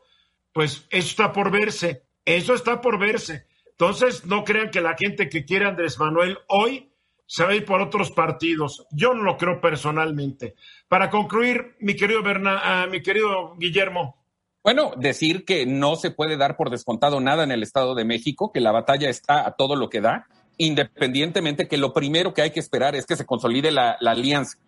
[0.52, 3.46] pues eso está por verse, eso está por verse.
[3.70, 6.92] Entonces, no crean que la gente que quiere Andrés Manuel hoy
[7.26, 8.86] se va a ir por otros partidos.
[8.92, 10.54] Yo no lo creo personalmente.
[10.86, 14.24] Para concluir, mi querido, Berna, uh, mi querido Guillermo.
[14.66, 18.50] Bueno, decir que no se puede dar por descontado nada en el Estado de México,
[18.52, 20.26] que la batalla está a todo lo que da
[20.58, 24.58] independientemente que lo primero que hay que esperar es que se consolide la, alianza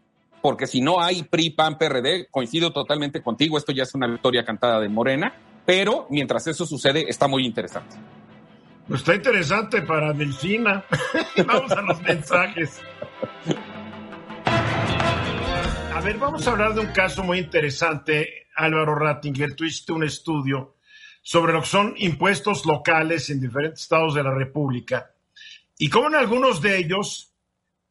[0.40, 4.44] porque si no hay PRI, PAN, PRD, coincido totalmente contigo, esto ya es una victoria
[4.44, 5.34] cantada de Morena,
[5.66, 7.96] pero mientras eso sucede está muy interesante.
[8.86, 10.84] Pues está interesante para Delfina.
[11.44, 12.80] vamos a los mensajes.
[15.98, 19.56] A ver, vamos a hablar de un caso muy interesante, Álvaro Rattinger.
[19.56, 20.76] Tú hiciste un estudio
[21.22, 25.10] sobre lo que son impuestos locales en diferentes estados de la República
[25.76, 27.34] y cómo en algunos de ellos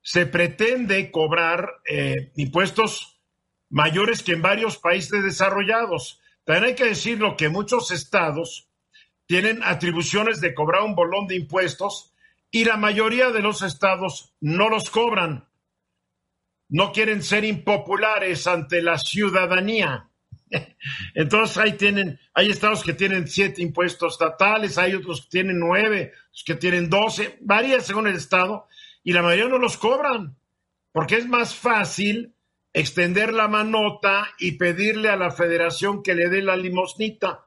[0.02, 3.20] se pretende cobrar eh, impuestos
[3.72, 6.22] mayores que en varios países desarrollados.
[6.46, 8.70] También hay que decirlo que muchos estados
[9.26, 12.14] tienen atribuciones de cobrar un bolón de impuestos
[12.52, 15.46] y la mayoría de los estados no los cobran.
[16.70, 20.10] No quieren ser impopulares ante la ciudadanía.
[21.16, 26.14] Entonces ahí tienen, hay estados que tienen siete impuestos estatales, hay otros que tienen nueve,
[26.46, 28.68] que tienen doce, varía según el estado,
[29.04, 30.38] y la mayoría no los cobran,
[30.92, 32.34] porque es más fácil
[32.74, 37.46] extender la manota y pedirle a la federación que le dé la limosnita.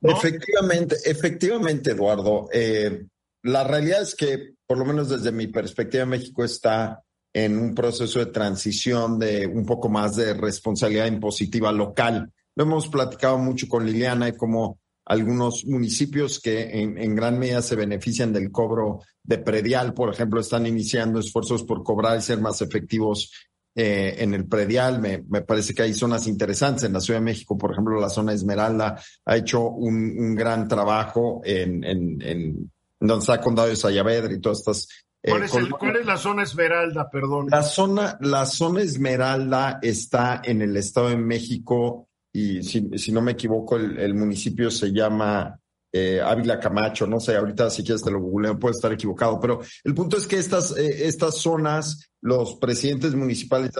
[0.00, 2.48] Efectivamente, efectivamente, Eduardo.
[2.52, 3.06] Eh,
[3.42, 7.02] la realidad es que, por lo menos desde mi perspectiva, México está
[7.34, 12.32] en un proceso de transición de un poco más de responsabilidad impositiva local.
[12.54, 17.76] Lo hemos platicado mucho con Liliana y cómo algunos municipios que en, gran medida se
[17.76, 22.62] benefician del cobro de predial, por ejemplo, están iniciando esfuerzos por cobrar y ser más
[22.62, 23.32] efectivos
[23.74, 25.00] eh, en el predial.
[25.00, 26.84] Me, parece que hay zonas interesantes.
[26.84, 31.42] En la Ciudad de México, por ejemplo, la zona Esmeralda ha hecho un, gran trabajo
[31.44, 32.70] en, en,
[33.00, 34.88] donde está Condado de Sayavedra y todas estas
[35.24, 37.46] eh, ¿Cuál, es ¿Cuál, es la zona Esmeralda, perdón?
[37.50, 43.32] La zona, la zona Esmeralda está en el Estado de México, y si, no me
[43.32, 45.58] equivoco, el, municipio se llama
[45.90, 49.60] eh, Ávila Camacho, no sé, ahorita si quieres te lo googleo, puede estar equivocado, pero
[49.82, 53.70] el punto es que estas, eh, estas zonas, los presidentes municipales,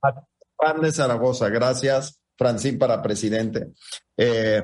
[0.00, 3.68] Pan de Zaragoza, gracias, Francín para presidente.
[4.16, 4.62] Eh,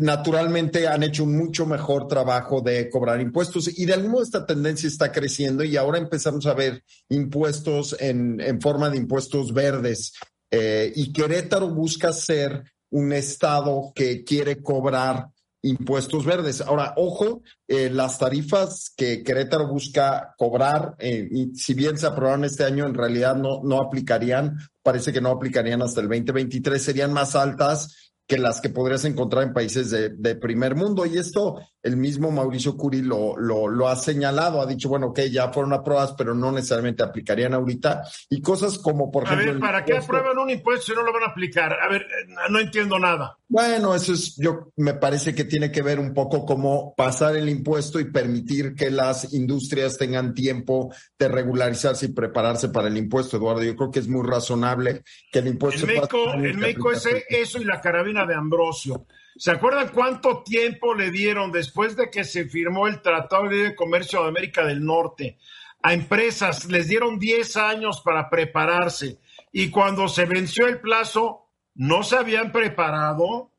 [0.00, 4.46] naturalmente han hecho un mucho mejor trabajo de cobrar impuestos y de algún modo esta
[4.46, 10.12] tendencia está creciendo y ahora empezamos a ver impuestos en, en forma de impuestos verdes
[10.50, 15.28] eh, y Querétaro busca ser un estado que quiere cobrar
[15.62, 16.60] impuestos verdes.
[16.60, 22.44] Ahora, ojo, eh, las tarifas que Querétaro busca cobrar, eh, y si bien se aprobaron
[22.44, 27.12] este año, en realidad no, no aplicarían, parece que no aplicarían hasta el 2023, serían
[27.12, 31.04] más altas que las que podrías encontrar en países de, primer mundo.
[31.04, 35.52] Y esto el mismo Mauricio Curi lo, lo, ha señalado, ha dicho, bueno, que ya
[35.52, 38.02] fueron aprobadas, pero no necesariamente aplicarían ahorita.
[38.28, 39.50] Y cosas como, por ejemplo...
[39.50, 41.72] A ver, ¿para qué aprueban un impuesto si no lo van a aplicar?
[41.72, 42.06] A ver,
[42.50, 43.36] no entiendo nada.
[43.48, 47.48] Bueno, eso es, yo me parece que tiene que ver un poco como pasar el
[47.48, 53.38] impuesto y permitir que las industrias tengan tiempo de regularizarse y prepararse para el impuesto,
[53.38, 53.64] Eduardo.
[53.64, 55.84] Yo creo que es muy razonable que el impuesto...
[55.84, 59.06] El México, el México es eso y la carabina de Ambrosio.
[59.36, 64.22] ¿Se acuerdan cuánto tiempo le dieron después de que se firmó el Tratado de Comercio
[64.22, 65.38] de América del Norte
[65.82, 66.66] a empresas?
[66.66, 69.18] Les dieron 10 años para prepararse
[69.52, 73.50] y cuando se venció el plazo, no se habían preparado.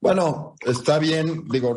[0.00, 1.76] Bueno, está bien, digo,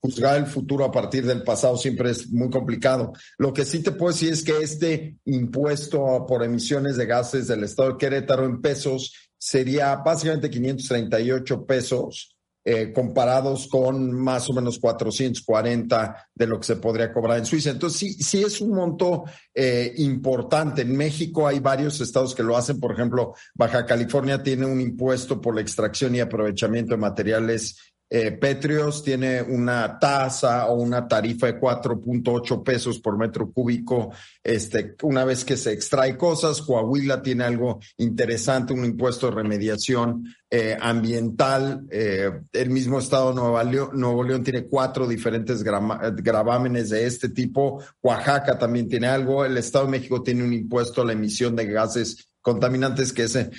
[0.00, 3.12] juzgar el futuro a partir del pasado siempre es muy complicado.
[3.38, 7.64] Lo que sí te puedo decir es que este impuesto por emisiones de gases del
[7.64, 12.34] estado de Querétaro en pesos sería básicamente 538 pesos.
[12.70, 17.70] Eh, comparados con más o menos 440 de lo que se podría cobrar en Suiza.
[17.70, 19.24] Entonces, sí, sí es un monto
[19.54, 20.82] eh, importante.
[20.82, 22.78] En México hay varios estados que lo hacen.
[22.78, 28.32] Por ejemplo, Baja California tiene un impuesto por la extracción y aprovechamiento de materiales eh,
[28.32, 35.24] Petrios tiene una tasa o una tarifa de 4.8 pesos por metro cúbico este, una
[35.24, 36.62] vez que se extrae cosas.
[36.62, 41.86] Coahuila tiene algo interesante, un impuesto de remediación eh, ambiental.
[41.90, 47.82] Eh, el mismo estado de Nuevo León tiene cuatro diferentes gravámenes de este tipo.
[48.00, 49.44] Oaxaca también tiene algo.
[49.44, 53.50] El Estado de México tiene un impuesto a la emisión de gases contaminantes que ese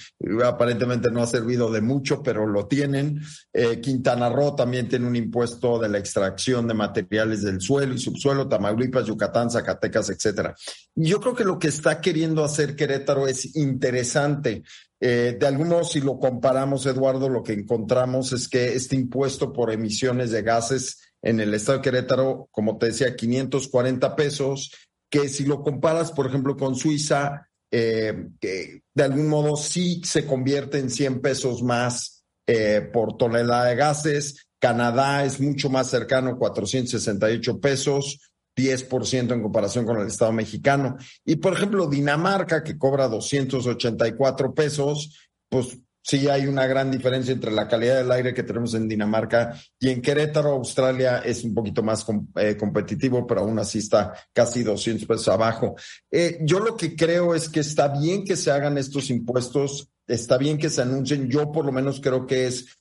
[0.43, 3.21] aparentemente no ha servido de mucho, pero lo tienen.
[3.53, 7.99] Eh, Quintana Roo también tiene un impuesto de la extracción de materiales del suelo y
[7.99, 10.55] subsuelo, Tamaulipas, Yucatán, Zacatecas, etcétera.
[10.95, 14.63] Yo creo que lo que está queriendo hacer Querétaro es interesante.
[15.01, 19.53] Eh, de algún modo, si lo comparamos, Eduardo, lo que encontramos es que este impuesto
[19.53, 24.71] por emisiones de gases en el estado de Querétaro, como te decía, 540 pesos,
[25.09, 30.25] que si lo comparas, por ejemplo, con Suiza, eh, que de algún modo sí se
[30.25, 34.47] convierte en 100 pesos más eh, por tonelada de gases.
[34.59, 38.19] Canadá es mucho más cercano, 468 pesos.
[38.55, 40.97] 10% en comparación con el Estado mexicano.
[41.23, 47.51] Y por ejemplo, Dinamarca, que cobra 284 pesos, pues sí hay una gran diferencia entre
[47.51, 51.83] la calidad del aire que tenemos en Dinamarca y en Querétaro, Australia es un poquito
[51.83, 55.75] más eh, competitivo, pero aún así está casi 200 pesos abajo.
[56.11, 60.37] Eh, yo lo que creo es que está bien que se hagan estos impuestos, está
[60.37, 61.29] bien que se anuncien.
[61.29, 62.79] Yo por lo menos creo que es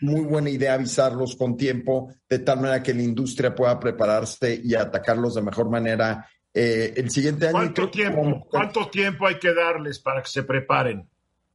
[0.00, 4.74] muy buena idea avisarlos con tiempo, de tal manera que la industria pueda prepararse y
[4.74, 7.52] atacarlos de mejor manera eh, el siguiente año.
[7.52, 11.08] ¿Cuánto tiempo, ¿Cuánto tiempo hay que darles para que se preparen?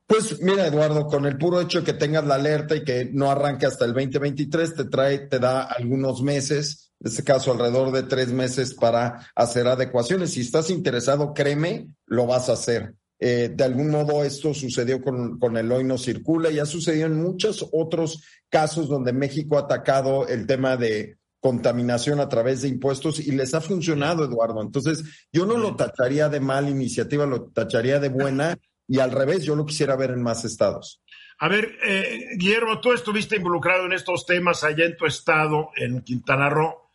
[0.10, 3.30] Pues mira, Eduardo, con el puro hecho de que tengas la alerta y que no
[3.30, 8.02] arranque hasta el 2023, te trae, te da algunos meses, en este caso alrededor de
[8.02, 10.32] tres meses para hacer adecuaciones.
[10.32, 12.96] Si estás interesado, créeme, lo vas a hacer.
[13.20, 17.06] Eh, de algún modo esto sucedió con, con el hoy no circula y ha sucedido
[17.06, 22.70] en muchos otros casos donde México ha atacado el tema de contaminación a través de
[22.70, 24.60] impuestos y les ha funcionado, Eduardo.
[24.64, 28.58] Entonces, yo no lo tacharía de mala iniciativa, lo tacharía de buena
[28.90, 31.02] y al revés, yo lo quisiera ver en más estados.
[31.38, 36.02] A ver, eh, Guillermo, tú estuviste involucrado en estos temas allá en tu estado, en
[36.02, 36.90] Quintana Roo.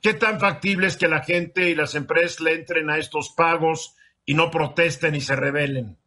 [0.00, 3.96] ¿Qué tan factible es que la gente y las empresas le entren a estos pagos
[4.24, 5.98] y no protesten y se rebelen?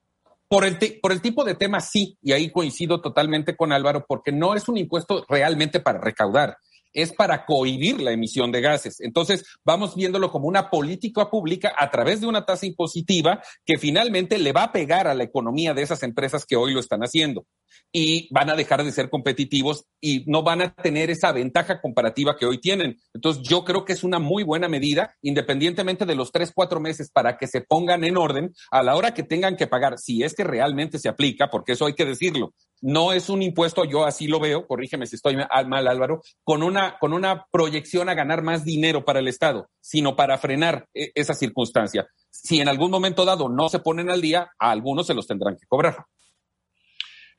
[0.48, 4.32] Por el, por el tipo de tema, sí, y ahí coincido totalmente con Álvaro, porque
[4.32, 6.58] no es un impuesto realmente para recaudar
[6.94, 9.00] es para cohibir la emisión de gases.
[9.00, 14.38] Entonces, vamos viéndolo como una política pública a través de una tasa impositiva que finalmente
[14.38, 17.46] le va a pegar a la economía de esas empresas que hoy lo están haciendo
[17.92, 22.38] y van a dejar de ser competitivos y no van a tener esa ventaja comparativa
[22.38, 22.98] que hoy tienen.
[23.14, 27.10] Entonces, yo creo que es una muy buena medida, independientemente de los tres, cuatro meses,
[27.12, 30.34] para que se pongan en orden a la hora que tengan que pagar, si es
[30.34, 32.54] que realmente se aplica, porque eso hay que decirlo.
[32.82, 36.98] No es un impuesto, yo así lo veo, corrígeme si estoy mal, Álvaro, con una,
[36.98, 41.34] con una proyección a ganar más dinero para el Estado, sino para frenar e, esa
[41.34, 42.08] circunstancia.
[42.30, 45.58] Si en algún momento dado no se ponen al día, a algunos se los tendrán
[45.58, 46.06] que cobrar.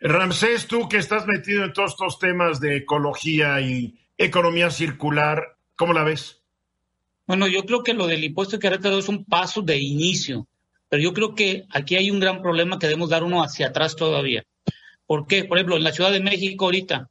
[0.00, 5.92] Ramsés, tú que estás metido en todos estos temas de ecología y economía circular, ¿cómo
[5.92, 6.42] la ves?
[7.26, 10.48] Bueno, yo creo que lo del impuesto de Querétaro es un paso de inicio,
[10.88, 13.94] pero yo creo que aquí hay un gran problema que debemos dar uno hacia atrás
[13.94, 14.44] todavía.
[15.06, 15.44] ¿Por qué?
[15.44, 17.10] Por ejemplo, en la Ciudad de México ahorita,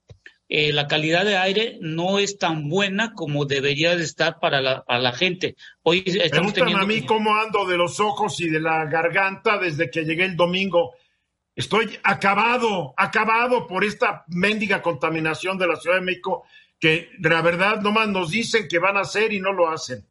[0.49, 4.83] eh, la calidad de aire no es tan buena como debería de estar para la,
[4.83, 5.55] para la gente.
[5.83, 6.83] Hoy estamos teniendo...
[6.83, 10.35] a mí cómo ando de los ojos y de la garganta desde que llegué el
[10.35, 10.95] domingo.
[11.59, 16.45] Estoy acabado, acabado por esta mendiga contaminación de la Ciudad de México
[16.79, 20.07] que la verdad nomás nos dicen que van a hacer y no lo hacen.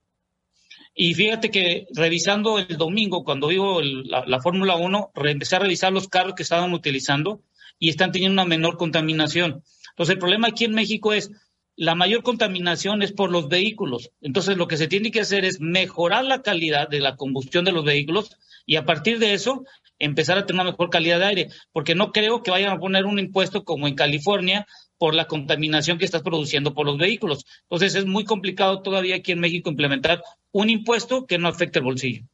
[0.94, 6.08] Y fíjate que revisando el domingo, cuando vivo la, Fórmula 1, empecé a revisar los
[6.08, 7.40] carros que estaban utilizando
[7.78, 9.62] y están teniendo una menor contaminación.
[9.92, 11.30] Entonces, el problema aquí en México es,
[11.76, 14.10] la mayor contaminación es por los vehículos.
[14.20, 17.72] Entonces, lo que se tiene que hacer es mejorar la calidad de la combustión de
[17.72, 18.36] los vehículos
[18.66, 19.64] y a partir de eso
[19.98, 23.04] empezar a tener una mejor calidad de aire, porque no creo que vayan a poner
[23.06, 24.66] un impuesto como en California
[24.98, 27.44] por la contaminación que estás produciendo por los vehículos.
[27.62, 30.22] Entonces es muy complicado todavía aquí en México implementar
[30.52, 32.24] un impuesto que no afecte el bolsillo.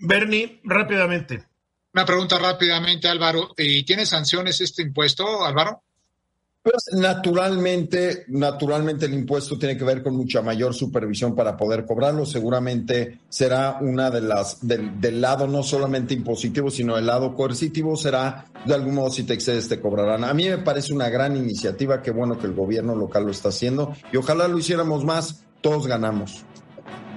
[0.00, 1.44] Bernie, rápidamente.
[1.92, 3.54] Una pregunta rápidamente, Álvaro.
[3.56, 5.82] ¿Y tiene sanciones este impuesto, Álvaro?
[6.64, 12.24] Pues naturalmente, naturalmente el impuesto tiene que ver con mucha mayor supervisión para poder cobrarlo.
[12.24, 17.96] Seguramente será una de las del, del, lado no solamente impositivo, sino del lado coercitivo
[17.96, 20.24] será de algún modo si te excedes te cobrarán.
[20.24, 23.50] A mí me parece una gran iniciativa, qué bueno que el gobierno local lo está
[23.50, 26.46] haciendo y ojalá lo hiciéramos más, todos ganamos.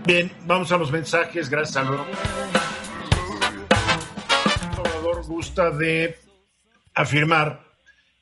[0.05, 1.85] Bien, vamos a los mensajes, gracias.
[1.85, 2.05] Salvador
[5.25, 6.17] gusta de
[6.93, 7.66] afirmar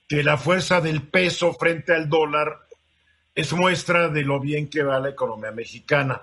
[0.08, 2.68] que la fuerza del peso frente al dólar
[3.34, 6.22] es muestra de lo bien que va la economía mexicana.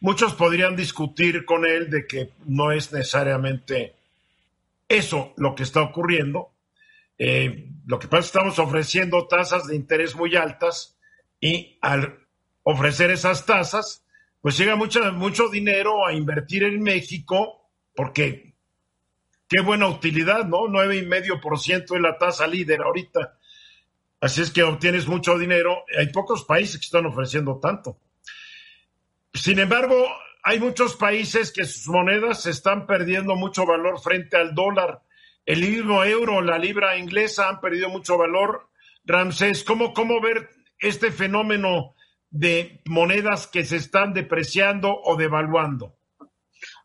[0.00, 3.94] Muchos podrían discutir con él de que no es necesariamente
[4.88, 6.50] eso lo que está ocurriendo.
[7.18, 10.96] Eh, lo que pasa es que estamos ofreciendo tasas de interés muy altas
[11.40, 12.18] y al
[12.62, 14.04] ofrecer esas tasas,
[14.40, 18.54] pues llega mucho, mucho dinero a invertir en México porque
[19.48, 20.68] qué buena utilidad, ¿no?
[20.68, 23.38] Nueve y medio por ciento es la tasa líder ahorita.
[24.20, 25.84] Así es que obtienes mucho dinero.
[25.98, 27.98] Hay pocos países que están ofreciendo tanto.
[29.32, 29.96] Sin embargo,
[30.42, 35.02] hay muchos países que sus monedas están perdiendo mucho valor frente al dólar.
[35.46, 38.68] El mismo euro, la libra inglesa han perdido mucho valor.
[39.04, 41.94] Ramsés, ¿cómo, cómo ver este fenómeno
[42.30, 45.97] de monedas que se están depreciando o devaluando?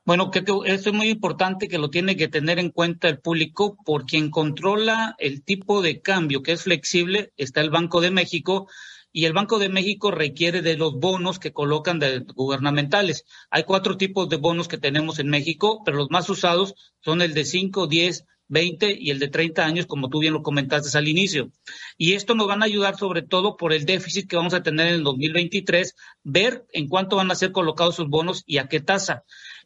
[0.06, 3.20] Bueno, creo que esto es muy importante que lo tiene que tener en cuenta el
[3.20, 8.12] público, por quien controla el tipo de cambio que es flexible está el Banco de
[8.12, 8.68] México
[9.14, 12.02] y el Banco de México requiere de los bonos que colocan
[12.36, 13.24] gubernamentales.
[13.50, 17.34] Hay cuatro tipos de bonos que tenemos en México, pero los más usados son el
[17.34, 21.08] de 5, 10, 20 y el de 30 años, como tú bien lo comentaste al
[21.08, 21.52] inicio.
[21.98, 24.88] Y esto nos van a ayudar sobre todo por el déficit que vamos a tener
[24.88, 28.82] en el 2023, ver en cuánto van a ser colocados sus bonos y a qué
[28.82, 29.24] tasa.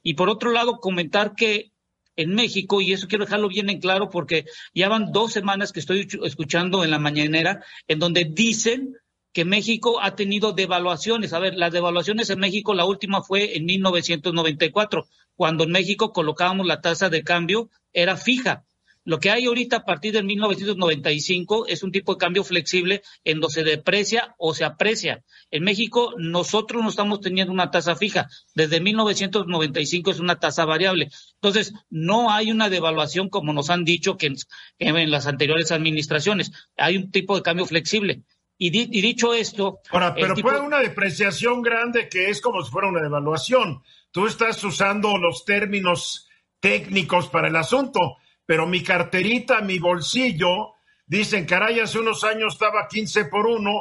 [0.08, 1.74] Y por otro lado, comentar que
[2.16, 5.82] en México, y eso quiero dejarlo bien en claro porque ya van dos semanas que
[5.82, 8.96] estoy escuchando en la mañanera, en donde dicen
[9.34, 11.34] que México ha tenido devaluaciones.
[11.34, 16.66] A ver, las devaluaciones en México, la última fue en 1994, cuando en México colocábamos
[16.66, 18.64] la tasa de cambio, era fija.
[19.08, 23.40] Lo que hay ahorita a partir de 1995 es un tipo de cambio flexible en
[23.40, 25.24] donde se deprecia o se aprecia.
[25.50, 28.28] En México nosotros no estamos teniendo una tasa fija.
[28.54, 31.10] Desde 1995 es una tasa variable.
[31.36, 34.36] Entonces, no hay una devaluación como nos han dicho que en,
[34.80, 36.52] en las anteriores administraciones.
[36.76, 38.24] Hay un tipo de cambio flexible.
[38.58, 39.80] Y, dicho esto.
[39.90, 43.84] Ahora, pero puede una depreciación grande que es como si fuera una devaluación.
[44.12, 46.28] Tú estás usando los términos
[46.60, 48.18] técnicos para el asunto,
[48.48, 50.76] pero mi carterita, mi bolsillo,
[51.06, 53.72] dicen, caray, hace unos años estaba 15 por 1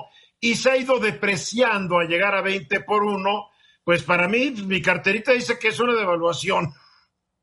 [0.40, 3.48] y se ha ido depreciando a llegar a 20 por 1.
[3.84, 6.74] Pues para mí, mi carterita dice que es una devaluación.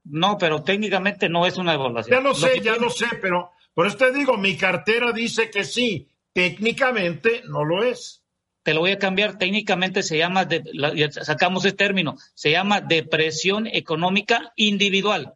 [0.03, 2.17] No, pero técnicamente no es una devaluación.
[2.17, 5.63] Ya lo sé, ya lo sé, pero por eso te digo, mi cartera dice que
[5.63, 8.21] sí técnicamente no lo es.
[8.63, 13.67] Te lo voy a cambiar, técnicamente se llama, de, sacamos ese término, se llama depresión
[13.67, 15.35] económica individual.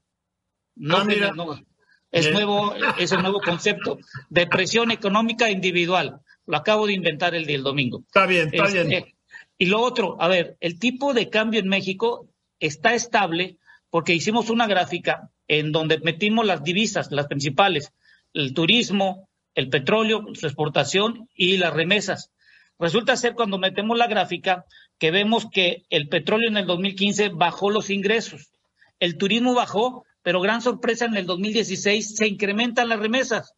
[0.76, 1.34] No, ah, mira.
[2.12, 3.98] Es nuevo, es el nuevo concepto,
[4.30, 6.22] depresión económica individual.
[6.46, 8.04] Lo acabo de inventar el día del domingo.
[8.08, 8.92] Está bien, está bien.
[8.92, 9.16] Este,
[9.58, 12.30] y lo otro, a ver, el tipo de cambio en México
[12.60, 13.58] está estable
[13.90, 17.92] porque hicimos una gráfica en donde metimos las divisas, las principales,
[18.34, 22.32] el turismo, el petróleo, su exportación y las remesas.
[22.80, 24.66] Resulta ser cuando metemos la gráfica
[25.00, 28.52] que vemos que el petróleo en el 2015 bajó los ingresos,
[29.00, 33.54] el turismo bajó, pero gran sorpresa en el 2016 se incrementan las remesas.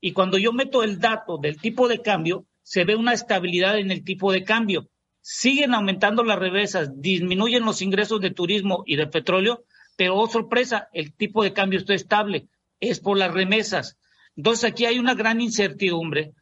[0.00, 3.90] Y cuando yo meto el dato del tipo de cambio, se ve una estabilidad en
[3.90, 4.88] el tipo de cambio.
[5.20, 10.88] Siguen aumentando las remesas, disminuyen los ingresos de turismo y de petróleo, pero oh sorpresa,
[10.94, 12.48] el tipo de cambio está estable.
[12.80, 13.98] Es por las remesas.
[14.36, 16.32] Entonces aquí hay una gran incertidumbre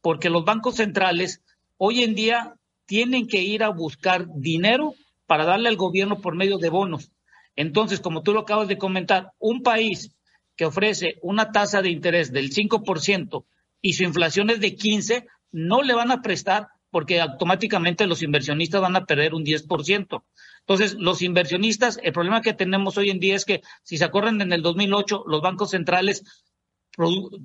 [0.00, 1.40] porque los bancos centrales
[1.76, 4.94] hoy en día tienen que ir a buscar dinero
[5.26, 7.12] para darle al gobierno por medio de bonos.
[7.60, 10.16] Entonces, como tú lo acabas de comentar, un país
[10.56, 13.44] que ofrece una tasa de interés del 5%
[13.82, 18.80] y su inflación es de 15, no le van a prestar porque automáticamente los inversionistas
[18.80, 20.24] van a perder un 10%.
[20.60, 24.40] Entonces, los inversionistas, el problema que tenemos hoy en día es que, si se acuerdan,
[24.40, 26.24] en el 2008 los bancos centrales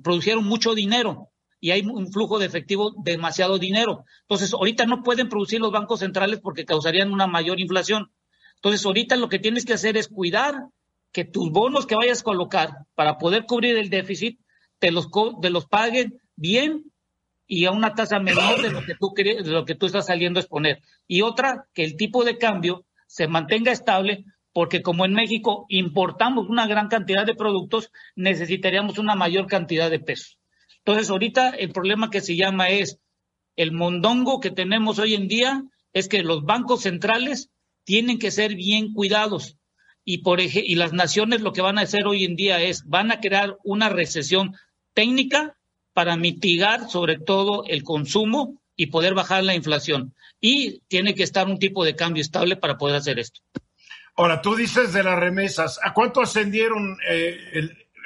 [0.02, 1.28] produjeron mucho dinero
[1.60, 4.06] y hay un flujo de efectivo demasiado dinero.
[4.22, 8.10] Entonces, ahorita no pueden producir los bancos centrales porque causarían una mayor inflación.
[8.56, 10.54] Entonces, ahorita lo que tienes que hacer es cuidar
[11.12, 14.38] que tus bonos que vayas a colocar para poder cubrir el déficit,
[14.78, 15.08] te los,
[15.40, 16.92] te los paguen bien
[17.46, 20.38] y a una tasa menor de lo que tú de lo que tú estás saliendo
[20.38, 20.82] a exponer.
[21.06, 26.48] Y otra, que el tipo de cambio se mantenga estable porque como en México importamos
[26.48, 30.38] una gran cantidad de productos, necesitaríamos una mayor cantidad de pesos.
[30.78, 32.98] Entonces, ahorita el problema que se llama es
[33.56, 37.50] el mondongo que tenemos hoy en día es que los bancos centrales
[37.86, 39.56] tienen que ser bien cuidados
[40.04, 43.10] y por y las naciones lo que van a hacer hoy en día es van
[43.10, 44.54] a crear una recesión
[44.92, 45.56] técnica
[45.94, 51.46] para mitigar sobre todo el consumo y poder bajar la inflación y tiene que estar
[51.46, 53.40] un tipo de cambio estable para poder hacer esto.
[54.16, 57.38] Ahora, tú dices de las remesas, ¿a cuánto ascendieron, eh,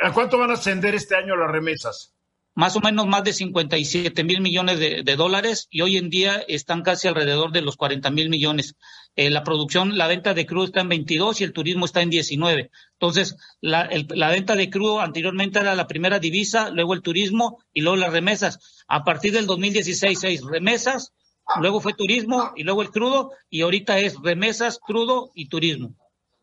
[0.03, 2.15] a cuánto van a ascender este año las remesas?
[2.55, 6.83] Más o menos más de 57 mil millones de, dólares y hoy en día están
[6.83, 8.75] casi alrededor de los 40 mil millones.
[9.17, 12.11] Eh, la producción, la venta de crudo está en 22 y el turismo está en
[12.11, 12.71] 19.
[12.93, 17.83] Entonces, la, la venta de crudo anteriormente era la primera divisa, luego el turismo y
[17.83, 18.85] luego las remesas.
[18.89, 21.13] A partir del 2016, seis remesas,
[21.61, 25.95] luego fue turismo y luego el crudo y ahorita es remesas, crudo y turismo.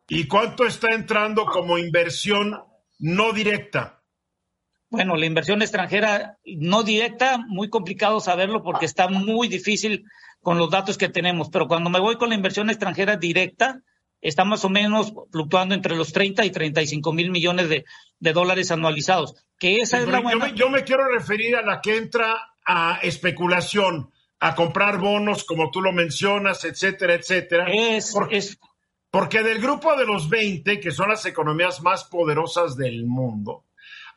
[0.10, 2.64] ¿Y cuánto está entrando como inversión
[2.99, 3.97] no directa?
[4.90, 10.06] Bueno, la inversión extranjera no directa, muy complicado saberlo porque está muy difícil
[10.42, 13.82] con los datos que tenemos, pero cuando me voy con la inversión extranjera directa,
[14.22, 17.84] está más o menos fluctuando entre los 30 y 35 mil millones de,
[18.20, 19.36] dólares anualizados.
[19.60, 20.54] Que esa es la buena...
[20.54, 25.82] yo me quiero referir a la que entra a especulación a comprar bonos, como tú
[25.82, 27.68] lo mencionas, etcétera, etcétera.
[27.70, 28.16] Es,
[29.10, 33.64] Porque del grupo de los 20, que son las economías más poderosas del mundo,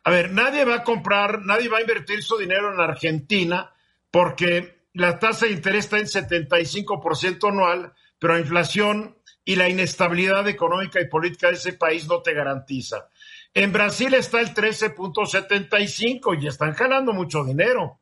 [0.03, 3.71] a ver, nadie va a comprar, nadie va a invertir su dinero en Argentina
[4.09, 10.47] porque la tasa de interés está en 75% anual, pero la inflación y la inestabilidad
[10.47, 13.09] económica y política de ese país no te garantiza.
[13.53, 17.99] En Brasil está el 13.75 y están jalando mucho dinero.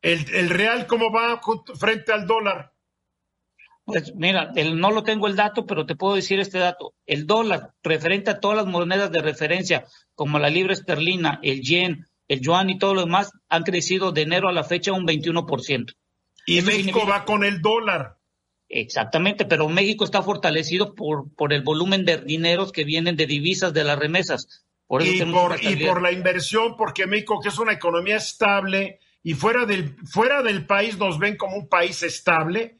[0.00, 1.40] El, el real, ¿cómo va
[1.78, 2.72] frente al dólar?
[3.86, 6.94] Pues mira, el, no lo tengo el dato, pero te puedo decir este dato.
[7.06, 12.04] El dólar, referente a todas las monedas de referencia, como la libra esterlina, el yen,
[12.26, 15.94] el yuan y todo lo demás, han crecido de enero a la fecha un 21%.
[16.46, 18.16] Y México va con el dólar.
[18.68, 23.72] Exactamente, pero México está fortalecido por, por el volumen de dineros que vienen de divisas
[23.72, 24.64] de las remesas.
[25.00, 29.64] y, por, y por la inversión, porque México, que es una economía estable y fuera
[29.64, 32.78] del, fuera del país nos ven como un país estable,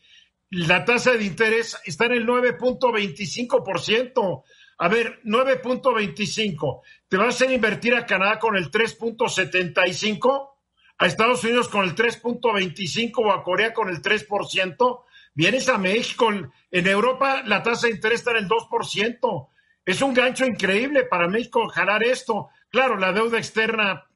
[0.51, 4.43] la tasa de interés está en el 9.25%.
[4.79, 6.83] A ver, 9.25.
[7.09, 10.51] ¿Te vas a invertir a Canadá con el 3.75?
[10.99, 15.05] ¿A Estados Unidos con el 3.25 o a Corea con el 3%?
[15.35, 16.31] Vienes a México.
[16.71, 19.49] En Europa la tasa de interés está en el 2%.
[19.85, 22.49] Es un gancho increíble para México jalar esto.
[22.71, 24.07] Claro, la deuda externa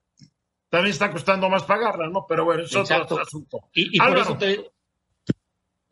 [0.68, 2.26] también está costando más pagarla, ¿no?
[2.28, 3.68] Pero bueno, es otro asunto.
[3.72, 4.70] Y, por eso te,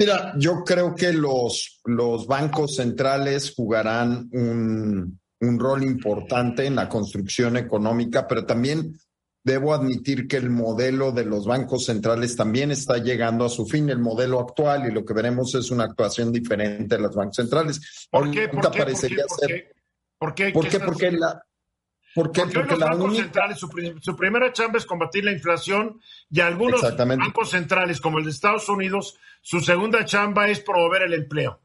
[0.01, 6.88] Mira, yo creo que los, los bancos centrales jugarán un, un rol importante en la
[6.88, 8.96] construcción económica, pero también
[9.42, 13.88] debo admitir que el modelo de los bancos centrales también está llegando a su fin,
[13.88, 18.09] el modelo actual, y lo que veremos es una actuación diferente de los bancos centrales.
[18.11, 18.49] ¿Por qué?
[18.49, 18.78] ¿Por qué?
[18.78, 18.96] ¿Por qué?
[18.96, 19.74] Ser,
[20.18, 20.51] ¿Por qué?
[20.51, 20.80] ¿Por qué?
[20.80, 21.42] Porque la,
[22.14, 22.42] ¿Por qué?
[22.42, 26.00] Porque, los bancos centrales, su, primera chamba es combatir la inflación
[26.30, 31.14] y algunos bancos centrales, como el de Estados Unidos, su segunda chamba es promover el
[31.14, 31.61] empleo.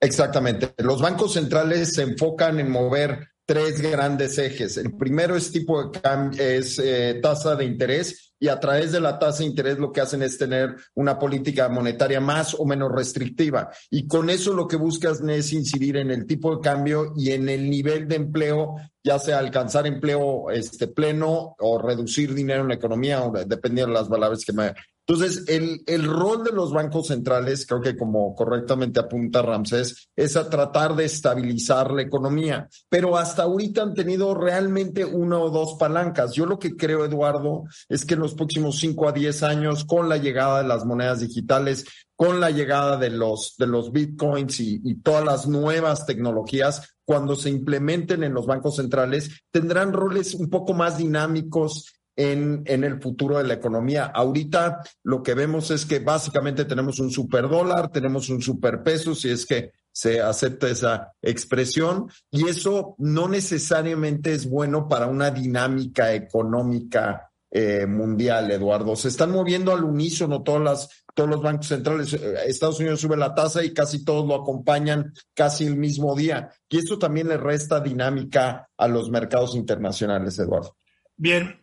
[0.00, 0.74] Exactamente.
[0.78, 4.76] Los bancos centrales se enfocan en mover tres grandes ejes.
[4.76, 9.00] El primero es tipo de cambio, es eh, tasa de interés y a través de
[9.00, 12.92] la tasa de interés lo que hacen es tener una política monetaria más o menos
[12.92, 13.70] restrictiva.
[13.90, 17.48] Y con eso lo que buscas es incidir en el tipo de cambio y en
[17.48, 22.74] el nivel de empleo, ya sea alcanzar empleo este, pleno o reducir dinero en la
[22.74, 24.74] economía, dependiendo de las palabras que me
[25.10, 30.36] entonces, el, el, rol de los bancos centrales, creo que como correctamente apunta Ramsés, es
[30.36, 32.68] a tratar de estabilizar la economía.
[32.90, 36.34] Pero hasta ahorita han tenido realmente una o dos palancas.
[36.34, 40.10] Yo lo que creo, Eduardo, es que en los próximos cinco a diez años, con
[40.10, 44.82] la llegada de las monedas digitales, con la llegada de los, de los bitcoins y,
[44.84, 50.50] y todas las nuevas tecnologías, cuando se implementen en los bancos centrales, tendrán roles un
[50.50, 54.06] poco más dinámicos en, el futuro de la economía.
[54.06, 59.46] Ahorita lo que vemos es que básicamente tenemos un superdólar, tenemos un superpeso, si es
[59.46, 67.30] que se acepta esa expresión, y eso no necesariamente es bueno para una dinámica económica
[67.50, 68.96] eh, mundial, Eduardo.
[68.96, 72.12] Se están moviendo al unísono todas las, todos los bancos centrales.
[72.14, 76.50] Eh, Estados Unidos sube la tasa y casi todos lo acompañan casi el mismo día.
[76.68, 80.76] Y eso también le resta dinámica a los mercados internacionales, Eduardo.
[81.16, 81.57] Bien,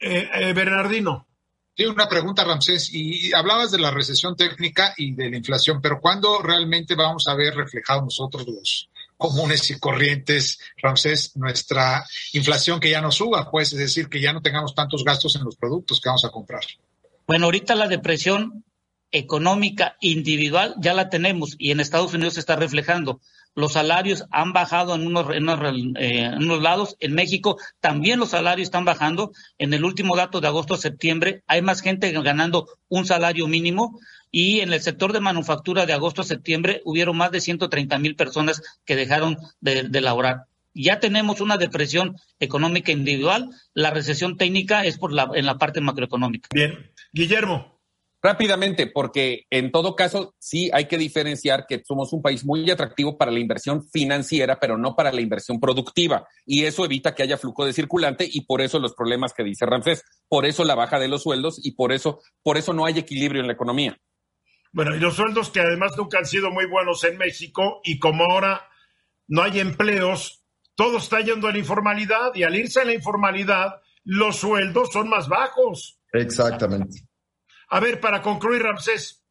[0.00, 1.26] eh, eh, Bernardino.
[1.76, 2.92] Sí, una pregunta, Ramsés.
[2.92, 7.34] Y hablabas de la recesión técnica y de la inflación, pero ¿cuándo realmente vamos a
[7.34, 13.50] ver reflejado nosotros los comunes y corrientes, Ramsés, nuestra inflación que ya no suba?
[13.50, 16.30] Pues es decir, que ya no tengamos tantos gastos en los productos que vamos a
[16.30, 16.62] comprar.
[17.26, 18.64] Bueno, ahorita la depresión
[19.12, 23.20] económica individual ya la tenemos y en Estados Unidos se está reflejando
[23.54, 26.96] los salarios han bajado en unos, eh, en unos, lados.
[27.00, 29.32] En México también los salarios están bajando.
[29.58, 33.98] En el último dato de agosto a septiembre hay más gente ganando un salario mínimo
[34.30, 38.14] y en el sector de manufactura de agosto a septiembre hubieron más de 130 mil
[38.16, 40.44] personas que dejaron de, de laborar.
[40.72, 43.50] Ya tenemos una depresión económica individual.
[43.74, 46.48] La recesión técnica es por la, en la parte macroeconómica.
[46.54, 46.92] Bien.
[47.12, 47.79] Guillermo.
[48.22, 53.16] Rápidamente, porque en todo caso sí hay que diferenciar que somos un país muy atractivo
[53.16, 56.28] para la inversión financiera, pero no para la inversión productiva.
[56.44, 59.64] Y eso evita que haya flujo de circulante y por eso los problemas que dice
[59.64, 62.98] Ramsés, por eso la baja de los sueldos y por eso, por eso no hay
[62.98, 63.98] equilibrio en la economía.
[64.72, 68.24] Bueno, y los sueldos que además nunca han sido muy buenos en México y como
[68.24, 68.68] ahora
[69.28, 70.44] no hay empleos,
[70.74, 75.08] todo está yendo a la informalidad y al irse a la informalidad, los sueldos son
[75.08, 76.00] más bajos.
[76.12, 77.09] Exactamente.
[77.70, 79.22] A ver, para concluir, Ramsés.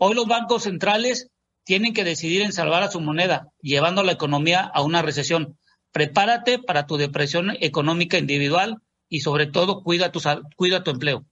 [0.00, 1.30] Hoy los bancos centrales
[1.64, 5.58] tienen que decidir en salvar a su moneda, llevando la economía a una recesión.
[5.92, 8.78] Prepárate para tu depresión económica individual
[9.08, 10.20] y sobre todo cuida tu,
[10.56, 11.24] cuida tu empleo.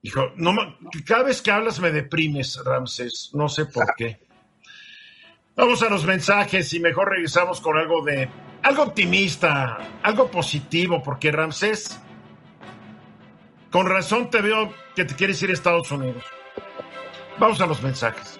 [0.00, 0.52] Hijo, no,
[1.06, 3.30] cada vez que hablas me deprimes, Ramsés.
[3.34, 4.20] No sé por qué.
[5.54, 8.28] Vamos a los mensajes y mejor regresamos con algo de
[8.62, 12.00] algo optimista, algo positivo, porque Ramsés,
[13.70, 16.24] con razón te veo que te quieres ir a Estados Unidos.
[17.38, 18.38] Vamos a los mensajes.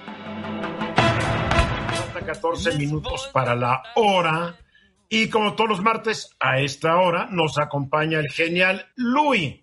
[2.24, 4.56] 14 minutos para la hora.
[5.08, 9.60] Y como todos los martes, a esta hora nos acompaña el genial Luis,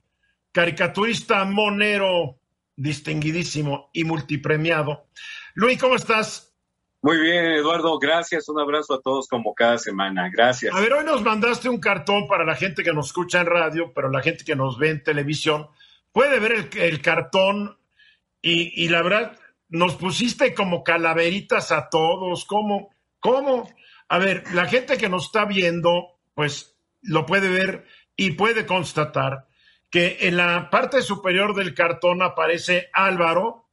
[0.52, 2.40] caricaturista monero,
[2.76, 5.08] distinguidísimo y multipremiado.
[5.56, 6.54] Luis, ¿cómo estás?
[7.02, 8.48] Muy bien, Eduardo, gracias.
[8.50, 10.30] Un abrazo a todos como cada semana.
[10.32, 10.76] Gracias.
[10.76, 13.94] A ver, hoy nos mandaste un cartón para la gente que nos escucha en radio,
[13.96, 15.70] pero la gente que nos ve en televisión
[16.20, 17.78] puede ver el, cartón
[18.42, 19.40] y, y, la verdad,
[19.70, 22.44] nos pusiste como calaveritas a todos.
[22.44, 22.94] ¿Cómo?
[23.22, 23.70] ¿Cómo?
[24.10, 27.86] A ver, la gente que nos está viendo, pues lo puede ver
[28.18, 29.48] y puede constatar
[29.90, 33.70] que en la parte superior del cartón aparece Álvaro,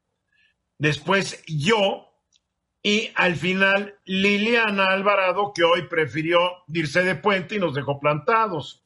[0.79, 2.13] después yo,
[2.81, 6.39] y al final Liliana Alvarado, que hoy prefirió
[6.69, 8.86] irse de puente y nos dejó plantados.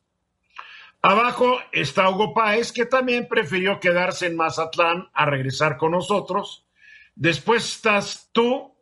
[1.03, 6.67] Abajo está Hugo Páez, que también prefirió quedarse en Mazatlán a regresar con nosotros.
[7.15, 8.77] Después estás tú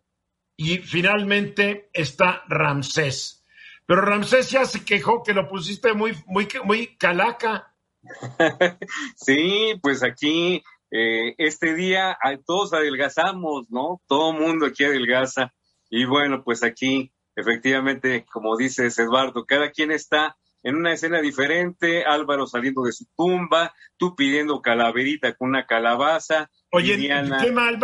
[0.56, 3.44] y finalmente está Ramsés.
[3.86, 7.72] Pero Ramsés ya se quejó que lo pusiste muy, muy, muy calaca.
[9.16, 14.02] sí, pues aquí eh, este día todos adelgazamos, ¿no?
[14.08, 15.54] Todo mundo aquí adelgaza.
[15.88, 20.36] Y bueno, pues aquí, efectivamente, como dices, Eduardo, cada quien está
[20.68, 26.50] en una escena diferente, Álvaro saliendo de su tumba, tú pidiendo calaverita con una calabaza.
[26.70, 27.78] Oye, qué mal,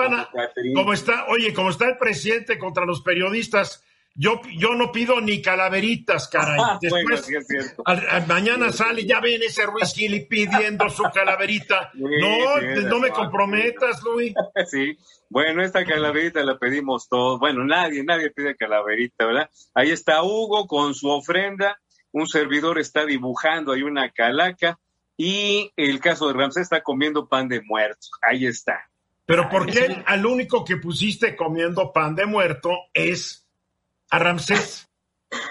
[0.74, 3.82] como está, oye, como está el presidente contra los periodistas,
[4.14, 6.60] yo, yo no pido ni calaveritas, caray.
[6.80, 7.26] Después,
[8.28, 11.90] mañana sale, ya ven ese Ruiz Gili pidiendo su calaverita.
[11.94, 14.34] no, no me comprometas, Luis.
[14.66, 14.96] Sí,
[15.30, 17.40] bueno, esta calaverita la pedimos todos.
[17.40, 19.50] Bueno, nadie, nadie pide calaverita, ¿verdad?
[19.74, 21.80] Ahí está Hugo con su ofrenda.
[22.14, 24.78] Un servidor está dibujando ahí una calaca.
[25.16, 28.06] Y el caso de Ramsés está comiendo pan de muerto.
[28.22, 28.88] Ahí está.
[29.26, 33.44] Pero ¿por qué al único que pusiste comiendo pan de muerto es
[34.10, 34.88] a Ramsés.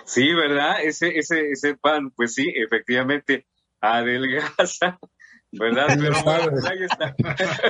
[0.05, 0.81] Sí, ¿verdad?
[0.81, 3.45] Ese, ese, ese pan, pues sí, efectivamente,
[3.81, 4.99] adelgaza.
[5.51, 5.87] ¿Verdad?
[5.99, 6.15] Pero
[6.65, 7.15] ahí está.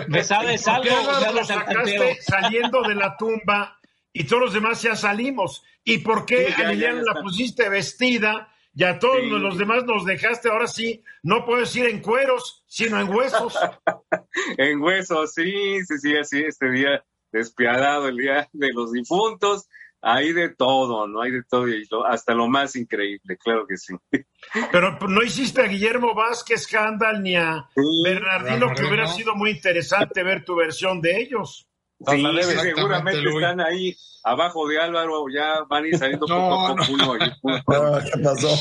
[0.07, 0.95] ¿Me sabes algo?
[1.33, 3.79] lo sacaste saliendo de la tumba
[4.13, 5.63] y todos los demás ya salimos.
[5.83, 10.49] ¿Y por qué a Liliana la pusiste vestida y a todos los demás nos dejaste
[10.49, 11.03] ahora sí?
[11.21, 13.55] No puedes ir en cueros, sino en huesos.
[14.57, 19.67] en huesos, sí, sí, sí, así, este día despiadado, el día de los difuntos
[20.05, 21.21] hay de todo, ¿no?
[21.21, 23.95] Hay de todo, y hasta lo más increíble, claro que sí.
[24.71, 27.69] Pero no hiciste a Guillermo Vázquez Handal ni a
[28.03, 31.69] Bernardino, que hubiera sido muy interesante ver tu versión de ellos.
[32.07, 32.25] Sí,
[32.61, 37.17] seguramente están ahí abajo de Álvaro, ya van a ir saliendo poco a poco.
[38.03, 38.55] ¿Qué pasó?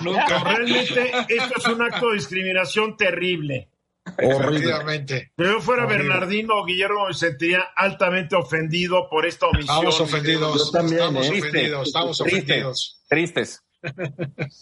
[0.02, 0.44] Nunca.
[0.44, 3.70] Realmente esto es un acto de discriminación terrible.
[4.16, 5.32] Efectivamente.
[5.36, 9.76] Si yo fuera Bernardino o Guillermo, me sentiría altamente ofendido por esta omisión.
[9.76, 10.72] Estamos ofendidos.
[10.72, 11.38] también, estamos ¿eh?
[11.38, 11.86] ofendidos.
[11.88, 13.04] Estamos ofendidos.
[13.06, 13.62] Tristes.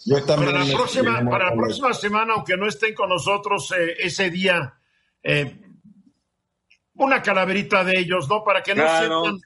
[0.05, 3.95] Yo también para la próxima, para la próxima semana, aunque no estén con nosotros eh,
[3.99, 4.73] ese día,
[5.23, 5.59] eh,
[6.97, 8.43] una calaverita de ellos, ¿no?
[8.43, 9.39] Para que no sientan,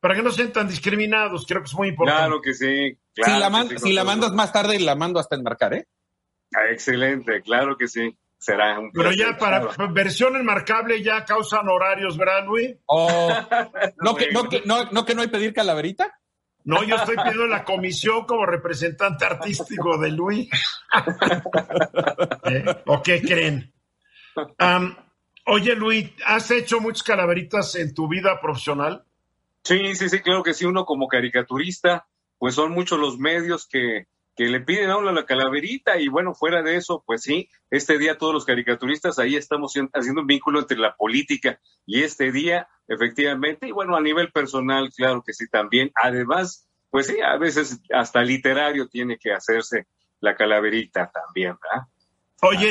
[0.00, 2.22] para que no sientan discriminados, creo que es muy importante.
[2.22, 2.98] Claro que sí.
[3.14, 5.86] si la, si la mandas más tarde, la mando hasta enmarcar, ¿eh?
[6.54, 12.16] Ah, excelente, claro que sí será un Pero ya para versión enmarcable ya causan horarios,
[12.16, 12.76] ¿verdad, Luis?
[12.86, 13.28] Oh,
[14.02, 16.18] ¿no, que, no, que, no, que no hay pedir calaverita?
[16.64, 20.48] No, yo estoy pidiendo la comisión como representante artístico de Luis.
[22.44, 22.64] ¿Eh?
[22.86, 23.72] ¿O qué creen?
[25.46, 29.04] Oye, Luis, ¿has hecho muchas calaveritas en tu vida profesional?
[29.62, 30.64] Sí, sí, sí, claro que sí.
[30.64, 32.06] Uno como caricaturista,
[32.38, 36.62] pues son muchos los medios que, que le piden a la calaverita y bueno, fuera
[36.62, 40.76] de eso, pues sí, este día todos los caricaturistas ahí estamos haciendo un vínculo entre
[40.76, 45.90] la política y este día, efectivamente, y bueno, a nivel personal, claro que sí también.
[45.94, 49.86] Además, pues sí, a veces hasta literario tiene que hacerse
[50.20, 51.88] la calaverita también, ¿verdad?
[52.42, 52.70] Oye,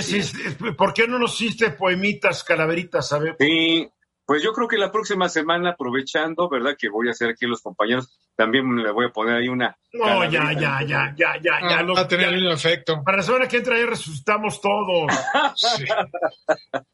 [0.78, 3.36] ¿por qué no nos hiciste poemitas, calaveritas, sabes?
[3.40, 3.90] Sí,
[4.26, 6.76] pues yo creo que la próxima semana, aprovechando, ¿verdad?
[6.78, 9.78] Que voy a hacer aquí los compañeros, también le voy a poner ahí una.
[9.94, 11.84] No, ya, ya, ya, ya, ya, ya.
[11.84, 13.04] va a tener el mismo efecto.
[13.04, 15.12] Para la semana que entra ahí resucitamos todos.
[15.56, 15.86] sí.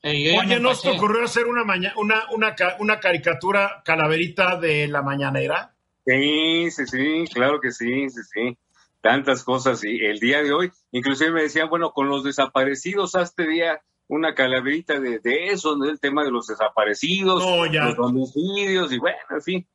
[0.03, 1.63] Oye, ¿nos ocurrió hacer una,
[1.95, 5.73] una, una, una caricatura calaverita de la mañanera?
[6.05, 8.57] Sí, sí, sí, claro que sí, sí, sí.
[9.01, 9.83] Tantas cosas.
[9.83, 13.81] Y el día de hoy, inclusive me decían, bueno, con los desaparecidos, este día
[14.11, 19.41] una calaverita de, de eso, del tema de los desaparecidos, los homicidios y bueno, en
[19.41, 19.67] fin.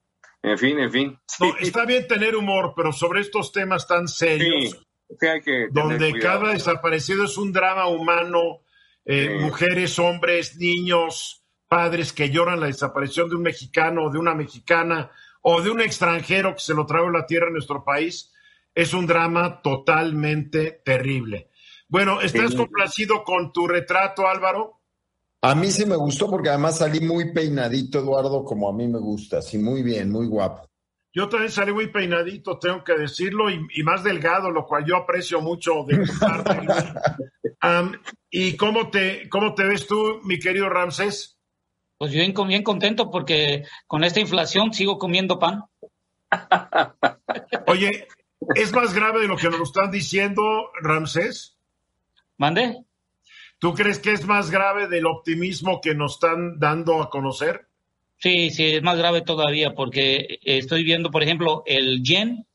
[0.42, 1.18] En fin, en fin.
[1.40, 4.78] No, está bien tener humor, pero sobre estos temas tan serios,
[5.20, 8.60] hay que donde cada desaparecido es un drama humano,
[9.06, 14.34] eh, mujeres, hombres, niños, padres que lloran la desaparición de un mexicano o de una
[14.34, 15.10] mexicana
[15.40, 18.34] o de un extranjero que se lo trae a la tierra en nuestro país,
[18.76, 21.48] es un drama totalmente terrible.
[21.88, 24.82] Bueno, ¿estás complacido con tu retrato, Álvaro?
[25.40, 28.98] A mí sí me gustó porque además salí muy peinadito, Eduardo, como a mí me
[28.98, 30.68] gusta, sí, muy bien, muy guapo.
[31.14, 35.40] Yo también salí muy peinadito, tengo que decirlo, y, más delgado, lo cual yo aprecio
[35.40, 36.60] mucho de tu parte.
[38.30, 41.38] ¿Y cómo te, cómo te ves tú, mi querido Ramsés?
[41.96, 45.62] Pues yo bien, bien contento porque con esta inflación sigo comiendo pan.
[47.66, 48.06] Oye,
[48.54, 51.56] ¿es más grave de lo que nos están diciendo, Ramsés?
[52.36, 52.84] ¿Mande?
[53.58, 57.68] ¿Tú crees que es más grave del optimismo que nos están dando a conocer?
[58.18, 62.46] Sí, sí, es más grave todavía porque estoy viendo, por ejemplo, el yen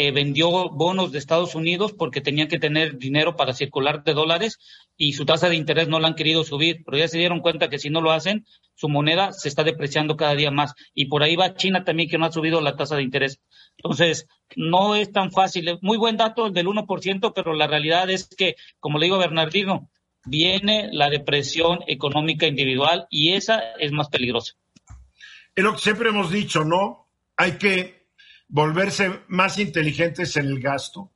[0.00, 4.58] eh, vendió bonos de Estados Unidos porque tenían que tener dinero para circular de dólares
[4.96, 7.68] y su tasa de interés no la han querido subir, pero ya se dieron cuenta
[7.68, 10.74] que si no lo hacen, su moneda se está depreciando cada día más.
[10.94, 13.40] Y por ahí va China también que no ha subido la tasa de interés.
[13.78, 14.26] Entonces,
[14.56, 15.78] no es tan fácil.
[15.82, 19.90] Muy buen dato el del 1%, pero la realidad es que, como le digo Bernardino,
[20.24, 24.54] viene la depresión económica individual y esa es más peligrosa.
[25.54, 27.08] Es lo que siempre hemos dicho, ¿no?
[27.36, 28.06] Hay que
[28.48, 31.10] volverse más inteligentes en el gasto,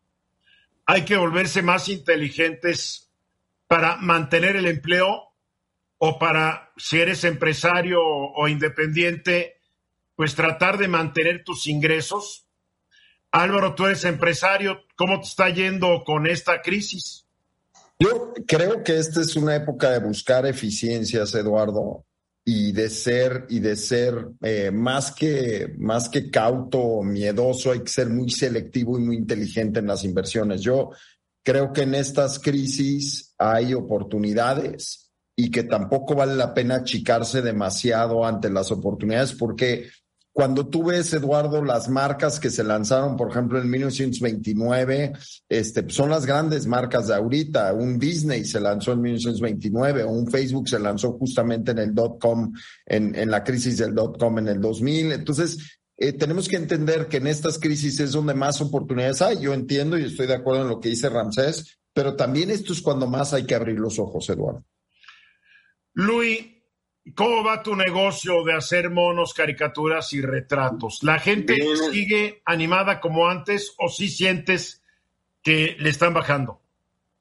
[0.87, 3.11] hay que volverse más inteligentes
[3.67, 5.33] para mantener el empleo
[5.99, 9.61] o para, si eres empresario o, independiente,
[10.17, 12.47] pues tratar de mantener tus ingresos.
[13.33, 17.25] Álvaro, tú eres empresario, ¿cómo te está yendo con esta crisis?
[17.99, 22.05] Yo creo que esta es una época de buscar eficiencias, Eduardo,
[22.45, 27.91] y de ser y de ser eh, más que más que cauto miedoso, hay que
[27.91, 30.61] ser muy selectivo y muy inteligente en las inversiones.
[30.61, 30.91] Yo
[31.43, 38.27] creo que en estas crisis hay oportunidades y que tampoco vale la pena achicarse demasiado
[38.27, 39.89] ante las oportunidades porque
[40.33, 45.13] cuando tú ves, Eduardo, las marcas que se lanzaron, por ejemplo, en 1929,
[45.49, 47.75] este, son las grandes marcas de ahorita.
[47.75, 52.19] Un Disney se lanzó en 1929, o un Facebook se lanzó justamente en el dot
[52.19, 52.51] com,
[52.87, 55.13] en, en la crisis del dot com en el 2000.
[55.13, 59.39] Entonces, eh, tenemos que entender que en estas crisis es donde más oportunidades hay.
[59.39, 62.81] Yo entiendo y estoy de acuerdo en lo que dice Ramsés, pero también esto es
[62.81, 64.65] cuando más hay que abrir los ojos, Eduardo.
[65.93, 66.52] Luis,
[67.17, 71.03] ¿Cómo va tu negocio de hacer monos, caricaturas y retratos?
[71.03, 71.57] ¿La gente
[71.91, 74.83] sigue animada como antes o sí sientes
[75.43, 76.61] que le están bajando?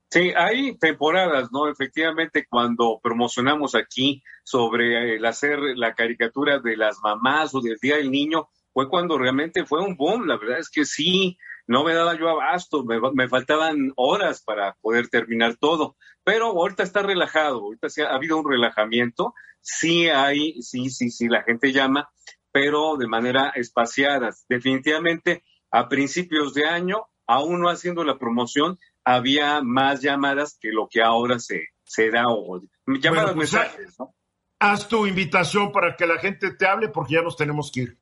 [0.09, 1.67] Sí, hay temporadas, ¿no?
[1.67, 7.95] Efectivamente, cuando promocionamos aquí sobre el hacer la caricatura de las mamás o del Día
[7.95, 10.27] del Niño, fue cuando realmente fue un boom.
[10.27, 11.37] La verdad es que sí,
[11.71, 15.95] no me daba yo abasto, me, faltaban horas para poder terminar todo.
[16.23, 21.27] Pero ahorita está relajado, ahorita sí ha habido un relajamiento sí hay, sí, sí, sí,
[21.27, 22.11] la gente llama,
[22.51, 24.31] pero de manera espaciada.
[24.49, 30.87] Definitivamente, a principios de año, aún no haciendo la promoción, había más llamadas que lo
[30.89, 34.13] que ahora se, se da o llamadas pues, mensajes, ¿no?
[34.59, 37.97] Haz tu invitación para que la gente te hable porque ya nos tenemos que ir.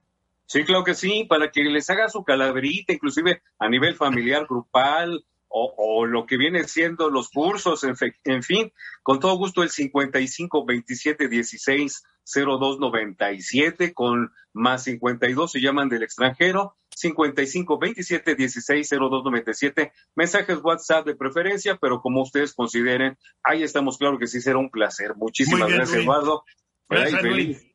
[0.49, 5.23] Sí, claro que sí, para que les haga su calaverita, inclusive a nivel familiar, grupal,
[5.47, 8.71] o, lo que viene siendo los cursos, en, en, fin,
[9.03, 12.03] con todo gusto el 55 27 16
[12.35, 20.59] 02 97 con más 52 se llaman del extranjero, 55 27 16 02 97 mensajes
[20.63, 25.15] WhatsApp de preferencia, pero como ustedes consideren, ahí estamos, claro que sí será un placer.
[25.15, 26.43] Muchísimas gracias, Eduardo.
[26.87, 27.68] feliz.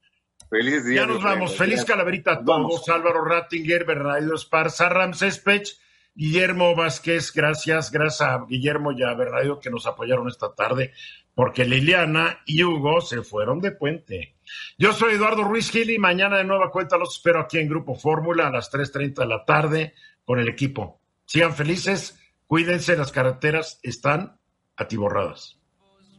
[0.50, 1.02] Feliz día.
[1.02, 1.56] Ya nos vamos.
[1.56, 2.88] Feliz calaverita a todos.
[2.88, 5.76] Álvaro Rattinger, Bernardo Esparza, Ramses Pech
[6.16, 10.92] Guillermo Vázquez, gracias, gracias a Guillermo y a Bernardo que nos apoyaron esta tarde,
[11.34, 14.36] porque Liliana y Hugo se fueron de puente.
[14.78, 17.96] Yo soy Eduardo Ruiz Gil y mañana de nueva cuenta los espero aquí en Grupo
[17.96, 21.00] Fórmula a las 3.30 de la tarde con el equipo.
[21.24, 22.16] Sigan felices,
[22.46, 24.38] cuídense, las carreteras están
[24.76, 25.58] atiborradas.